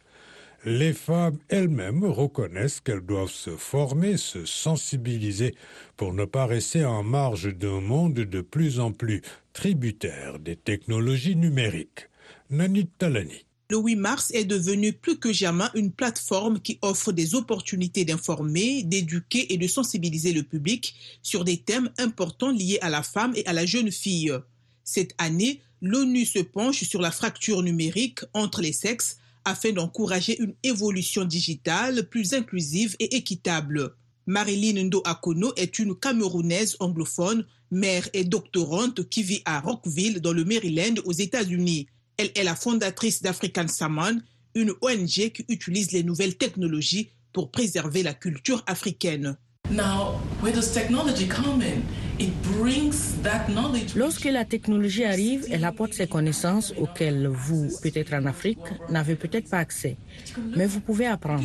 Les 0.66 0.92
femmes 0.92 1.38
elles-mêmes 1.48 2.04
reconnaissent 2.04 2.80
qu'elles 2.80 3.00
doivent 3.00 3.32
se 3.32 3.56
former, 3.56 4.18
se 4.18 4.44
sensibiliser 4.44 5.54
pour 5.96 6.12
ne 6.12 6.26
pas 6.26 6.44
rester 6.44 6.84
en 6.84 7.02
marge 7.02 7.56
d'un 7.56 7.80
monde 7.80 8.12
de 8.12 8.40
plus 8.42 8.78
en 8.78 8.92
plus 8.92 9.22
tributaire 9.54 10.38
des 10.38 10.56
technologies 10.56 11.34
numériques. 11.34 12.08
Nanit 12.50 12.90
Talani. 12.98 13.46
Le 13.70 13.78
8 13.78 13.96
mars 13.96 14.30
est 14.34 14.44
devenu 14.44 14.92
plus 14.92 15.18
que 15.18 15.32
jamais 15.32 15.64
une 15.74 15.92
plateforme 15.92 16.60
qui 16.60 16.78
offre 16.82 17.12
des 17.12 17.34
opportunités 17.34 18.04
d'informer, 18.04 18.82
d'éduquer 18.82 19.54
et 19.54 19.56
de 19.56 19.66
sensibiliser 19.66 20.34
le 20.34 20.42
public 20.42 20.94
sur 21.22 21.44
des 21.44 21.56
thèmes 21.56 21.88
importants 21.96 22.50
liés 22.50 22.78
à 22.82 22.90
la 22.90 23.02
femme 23.02 23.32
et 23.34 23.46
à 23.46 23.54
la 23.54 23.64
jeune 23.64 23.90
fille. 23.90 24.32
Cette 24.84 25.14
année, 25.16 25.62
l'ONU 25.80 26.26
se 26.26 26.40
penche 26.40 26.84
sur 26.84 27.00
la 27.00 27.12
fracture 27.12 27.62
numérique 27.62 28.20
entre 28.34 28.60
les 28.60 28.72
sexes 28.72 29.19
afin 29.44 29.72
d'encourager 29.72 30.40
une 30.40 30.54
évolution 30.62 31.24
digitale 31.24 32.08
plus 32.08 32.34
inclusive 32.34 32.96
et 32.98 33.16
équitable. 33.16 33.94
Marilyn 34.26 34.84
Ndo 34.84 35.02
Akono 35.04 35.52
est 35.56 35.78
une 35.78 35.96
Camerounaise 35.96 36.76
anglophone, 36.80 37.46
mère 37.70 38.08
et 38.12 38.24
doctorante 38.24 39.08
qui 39.08 39.22
vit 39.22 39.42
à 39.44 39.60
Rockville 39.60 40.20
dans 40.20 40.32
le 40.32 40.44
Maryland 40.44 40.94
aux 41.04 41.12
États-Unis. 41.12 41.86
Elle 42.16 42.30
est 42.34 42.44
la 42.44 42.54
fondatrice 42.54 43.22
d'African 43.22 43.68
Saman, 43.68 44.22
une 44.54 44.72
ONG 44.82 45.30
qui 45.32 45.44
utilise 45.48 45.92
les 45.92 46.02
nouvelles 46.02 46.36
technologies 46.36 47.10
pour 47.32 47.50
préserver 47.50 48.02
la 48.02 48.14
culture 48.14 48.62
africaine. 48.66 49.36
Lorsque 53.96 54.24
la 54.24 54.44
technologie 54.44 55.04
arrive, 55.04 55.46
elle 55.50 55.64
apporte 55.64 55.94
ces 55.94 56.06
connaissances 56.06 56.74
auxquelles 56.76 57.26
vous, 57.26 57.68
peut-être 57.82 58.12
en 58.12 58.26
Afrique, 58.26 58.58
n'avez 58.90 59.14
peut-être 59.14 59.48
pas 59.48 59.58
accès. 59.58 59.96
Mais 60.56 60.66
vous 60.66 60.80
pouvez 60.80 61.06
apprendre. 61.06 61.44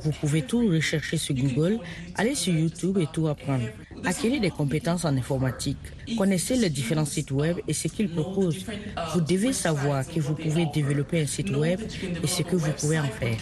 Vous 0.00 0.12
pouvez 0.12 0.42
tout 0.42 0.68
rechercher 0.68 1.16
sur 1.16 1.34
Google, 1.34 1.78
aller 2.14 2.34
sur 2.34 2.54
YouTube 2.54 2.98
et 2.98 3.06
tout 3.12 3.26
apprendre. 3.26 3.64
Acquérir 4.04 4.40
des 4.40 4.50
compétences 4.50 5.04
en 5.04 5.16
informatique. 5.16 5.78
Connaissez 6.16 6.56
les 6.56 6.70
différents 6.70 7.04
sites 7.04 7.30
web 7.30 7.58
et 7.66 7.72
ce 7.72 7.88
qu'ils 7.88 8.08
proposent. 8.08 8.64
Vous 9.14 9.20
devez 9.20 9.52
savoir 9.52 10.06
que 10.06 10.20
vous 10.20 10.34
pouvez 10.34 10.66
développer 10.72 11.22
un 11.22 11.26
site 11.26 11.50
web 11.50 11.80
et 12.22 12.26
ce 12.26 12.42
que 12.42 12.56
vous 12.56 12.72
pouvez 12.72 12.98
en 12.98 13.08
faire. 13.08 13.38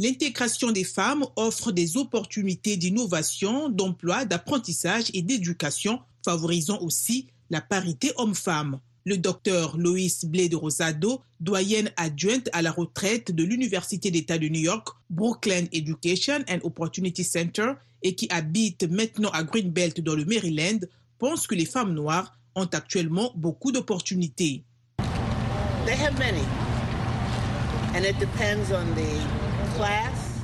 L'intégration 0.00 0.70
des 0.70 0.84
femmes 0.84 1.24
offre 1.34 1.72
des 1.72 1.96
opportunités 1.96 2.76
d'innovation, 2.76 3.68
d'emploi, 3.68 4.24
d'apprentissage 4.24 5.10
et 5.12 5.22
d'éducation, 5.22 5.98
favorisant 6.24 6.78
aussi 6.82 7.26
la 7.50 7.60
parité 7.60 8.12
homme-femme. 8.16 8.78
Le 9.04 9.18
docteur 9.18 9.76
Loïs 9.76 10.24
Blé 10.24 10.48
de 10.48 10.54
Rosado, 10.54 11.20
doyenne 11.40 11.90
adjointe 11.96 12.48
à 12.52 12.62
la 12.62 12.70
retraite 12.70 13.34
de 13.34 13.42
l'Université 13.42 14.12
d'État 14.12 14.38
de 14.38 14.46
New 14.46 14.60
York, 14.60 14.86
Brooklyn 15.10 15.64
Education 15.72 16.44
and 16.48 16.58
Opportunity 16.62 17.24
Center, 17.24 17.72
et 18.04 18.14
qui 18.14 18.28
habite 18.30 18.84
maintenant 18.88 19.30
à 19.30 19.42
Greenbelt 19.42 20.00
dans 20.00 20.14
le 20.14 20.24
Maryland, 20.24 20.78
pense 21.18 21.48
que 21.48 21.56
les 21.56 21.66
femmes 21.66 21.94
noires 21.94 22.38
ont 22.54 22.66
actuellement 22.66 23.32
beaucoup 23.34 23.72
d'opportunités. 23.72 24.62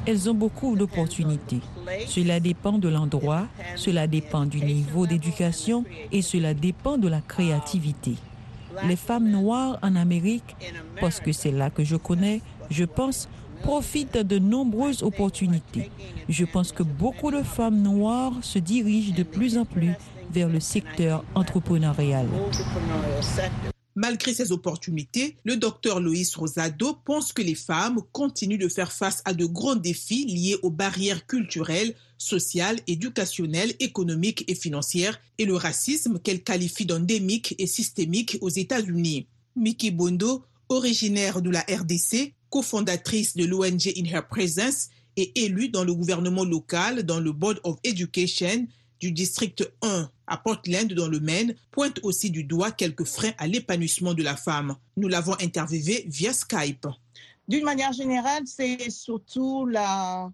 Elles 0.07 0.29
ont 0.29 0.35
beaucoup 0.35 0.77
d'opportunités. 0.77 1.61
Cela 2.07 2.41
dépend 2.41 2.79
de 2.79 2.89
l'endroit, 2.89 3.47
cela 3.77 4.07
dépend 4.07 4.45
du 4.45 4.61
niveau 4.61 5.07
d'éducation 5.07 5.85
et 6.13 6.23
cela 6.23 6.53
dépend 6.55 6.99
de 6.99 7.09
la 7.09 7.21
créativité. 7.21 8.17
Les 8.87 8.97
femmes 8.97 9.31
noires 9.31 9.79
en 9.83 9.97
Amérique, 9.97 10.57
parce 11.01 11.21
que 11.21 11.33
c'est 11.33 11.53
là 11.53 11.71
que 11.71 11.85
je 11.85 11.97
connais, 11.97 12.41
je 12.71 12.85
pense, 12.85 13.29
profitent 13.63 14.19
de 14.19 14.39
nombreuses 14.39 15.03
opportunités. 15.03 15.91
Je 16.29 16.45
pense 16.45 16.73
que 16.73 16.83
beaucoup 16.83 17.31
de 17.31 17.43
femmes 17.43 17.81
noires 17.81 18.35
se 18.43 18.59
dirigent 18.59 19.15
de 19.15 19.23
plus 19.23 19.57
en 19.57 19.65
plus 19.65 19.93
vers 20.31 20.49
le 20.49 20.61
secteur 20.61 21.25
entrepreneurial. 21.35 22.27
Malgré 23.97 24.35
ces 24.35 24.51
opportunités, 24.51 25.37
le 25.45 25.57
docteur 25.57 26.01
Loïs 26.01 26.35
Rosado 26.35 26.95
pense 27.05 27.33
que 27.33 27.43
les 27.43 27.55
femmes 27.55 28.01
continuent 28.11 28.59
de 28.59 28.69
faire 28.69 28.91
face 28.91 29.23
à 29.25 29.33
de 29.35 29.47
grands 29.47 29.77
défis 29.77 30.25
liés 30.25 30.57
aux 30.63 30.71
barrières 30.71 31.27
culturelles, 31.29 31.95
sociales, 32.19 32.81
éducationnelles, 32.89 33.75
économiques 33.79 34.45
et 34.49 34.57
financières 34.57 35.21
et 35.39 35.45
le 35.45 35.55
racisme 35.55 36.19
qu'elle 36.19 36.43
qualifie 36.43 36.87
d'endémique 36.87 37.55
et 37.59 37.69
systémique 37.69 38.37
aux 38.41 38.49
États-Unis. 38.49 39.29
Miki 39.55 39.93
Bondo, 39.93 40.43
originaire 40.69 41.41
de 41.41 41.51
la 41.51 41.61
RDC, 41.61 42.35
cofondatrice 42.51 43.37
de 43.37 43.45
l'ONG 43.45 43.93
In 43.97 44.07
Her 44.07 44.27
Presence 44.29 44.89
et 45.17 45.45
élue 45.45 45.69
dans 45.69 45.85
le 45.85 45.95
gouvernement 45.95 46.45
local 46.45 47.05
dans 47.05 47.21
le 47.21 47.31
Board 47.31 47.61
of 47.63 47.79
Education 47.85 48.67
du 48.99 49.13
district 49.13 49.71
1 49.83 50.11
à 50.27 50.37
Portland 50.37 50.93
dans 50.93 51.09
le 51.09 51.21
Maine 51.21 51.55
pointe 51.71 52.01
aussi 52.03 52.31
du 52.31 52.45
doigt 52.45 52.71
quelques 52.71 53.05
freins 53.05 53.33
à 53.39 53.47
l'épanouissement 53.47 54.15
de 54.15 54.23
la 54.23 54.37
femme. 54.37 54.77
Nous 54.97 55.09
l'avons 55.09 55.35
interviewée 55.41 56.05
via 56.07 56.33
Skype. 56.33 56.87
D'une 57.47 57.65
manière 57.65 57.93
générale, 57.93 58.43
c'est 58.47 58.91
surtout 58.91 59.67
la, 59.67 60.31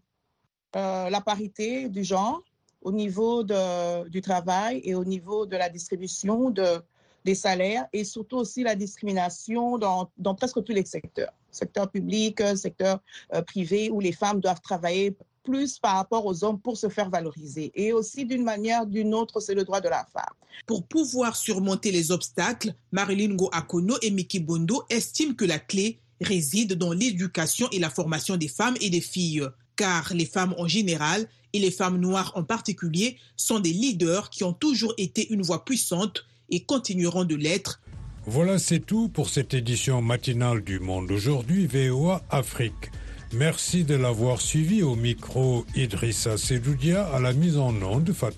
euh, 0.77 1.21
parité 1.27 1.89
du 1.89 2.05
genre 2.05 2.43
au 2.83 2.93
niveau 2.93 3.43
du 3.43 4.21
travail 4.23 4.81
et 4.85 4.95
au 4.95 5.05
niveau 5.05 5.45
de 5.45 5.57
la 5.57 5.69
distribution 5.69 6.51
de, 6.51 6.83
des 7.25 7.35
salaires 7.35 7.87
et 7.93 8.05
surtout 8.05 8.39
aussi 8.39 8.63
la 8.63 8.75
discrimination 8.75 9.79
dans, 9.79 10.11
dans 10.17 10.35
presque 10.35 10.63
tous 10.65 10.73
les 10.73 10.85
secteurs, 10.85 11.33
secteur 11.51 11.91
public, 11.91 12.41
secteur 12.57 13.01
euh, 13.35 13.43
privé, 13.43 13.91
où 13.91 14.01
les 14.01 14.13
femmes 14.13 14.41
doivent 14.41 14.61
travailler 14.63 15.17
plus 15.43 15.79
par 15.79 15.97
rapport 15.97 16.27
aux 16.27 16.45
hommes 16.45 16.61
pour 16.61 16.77
se 16.77 16.89
faire 16.89 17.11
valoriser. 17.11 17.73
Et 17.75 17.93
aussi, 17.93 18.25
d'une 18.25 18.45
manière 18.45 18.83
ou 18.83 18.87
d'une 18.87 19.15
autre, 19.15 19.41
c'est 19.41 19.55
le 19.55 19.65
droit 19.65 19.81
de 19.81 19.89
la 19.89 20.07
femme. 20.13 20.35
Pour 20.67 20.87
pouvoir 20.87 21.37
surmonter 21.37 21.91
les 21.93 22.11
obstacles, 22.11 22.75
Marilyn 22.93 23.35
Go 23.35 23.49
Akono 23.53 23.97
et 24.03 24.11
Miki 24.11 24.41
Bondo 24.41 24.83
estiment 24.91 25.35
que 25.35 25.45
la 25.45 25.59
clé 25.59 25.99
réside 26.21 26.75
dans 26.75 26.93
l'éducation 26.93 27.69
et 27.73 27.79
la 27.79 27.91
formation 27.91 28.37
des 28.37 28.49
femmes 28.49 28.77
et 28.81 28.91
des 28.91 29.01
filles, 29.01 29.47
car 29.77 30.13
les 30.15 30.27
femmes 30.27 30.55
en 30.59 30.69
général 30.69 31.27
et 31.53 31.59
les 31.59 31.71
femmes 31.71 31.99
noires 31.99 32.33
en 32.35 32.45
particulier 32.45 33.17
sont 33.37 33.61
des 33.61 33.73
leaders 33.73 34.31
qui 34.31 34.45
ont 34.45 34.53
toujours 34.53 34.95
été 34.99 35.33
une 35.33 35.43
voix 35.43 35.65
puissante 35.65 36.27
et 36.51 36.61
continueront 36.61 37.25
de 37.25 37.37
l'être. 37.37 37.81
Voilà, 38.27 38.59
c'est 38.59 38.81
tout 38.81 39.09
pour 39.09 39.31
cette 39.31 39.55
édition 39.55 40.03
matinale 40.03 40.63
du 40.63 40.79
Monde 40.79 41.11
aujourd'hui 41.11 41.67
VOA 41.67 42.23
Afrique. 42.29 42.91
Merci 43.33 43.85
de 43.85 43.95
l'avoir 43.95 44.41
suivi. 44.41 44.83
Au 44.83 44.97
micro 44.97 45.65
Idrissa 45.77 46.37
Sedoudia 46.37 47.07
à 47.07 47.21
la 47.21 47.33
mise 47.33 47.59
en 47.59 47.75
onde 47.83 48.13
Fatou 48.13 48.27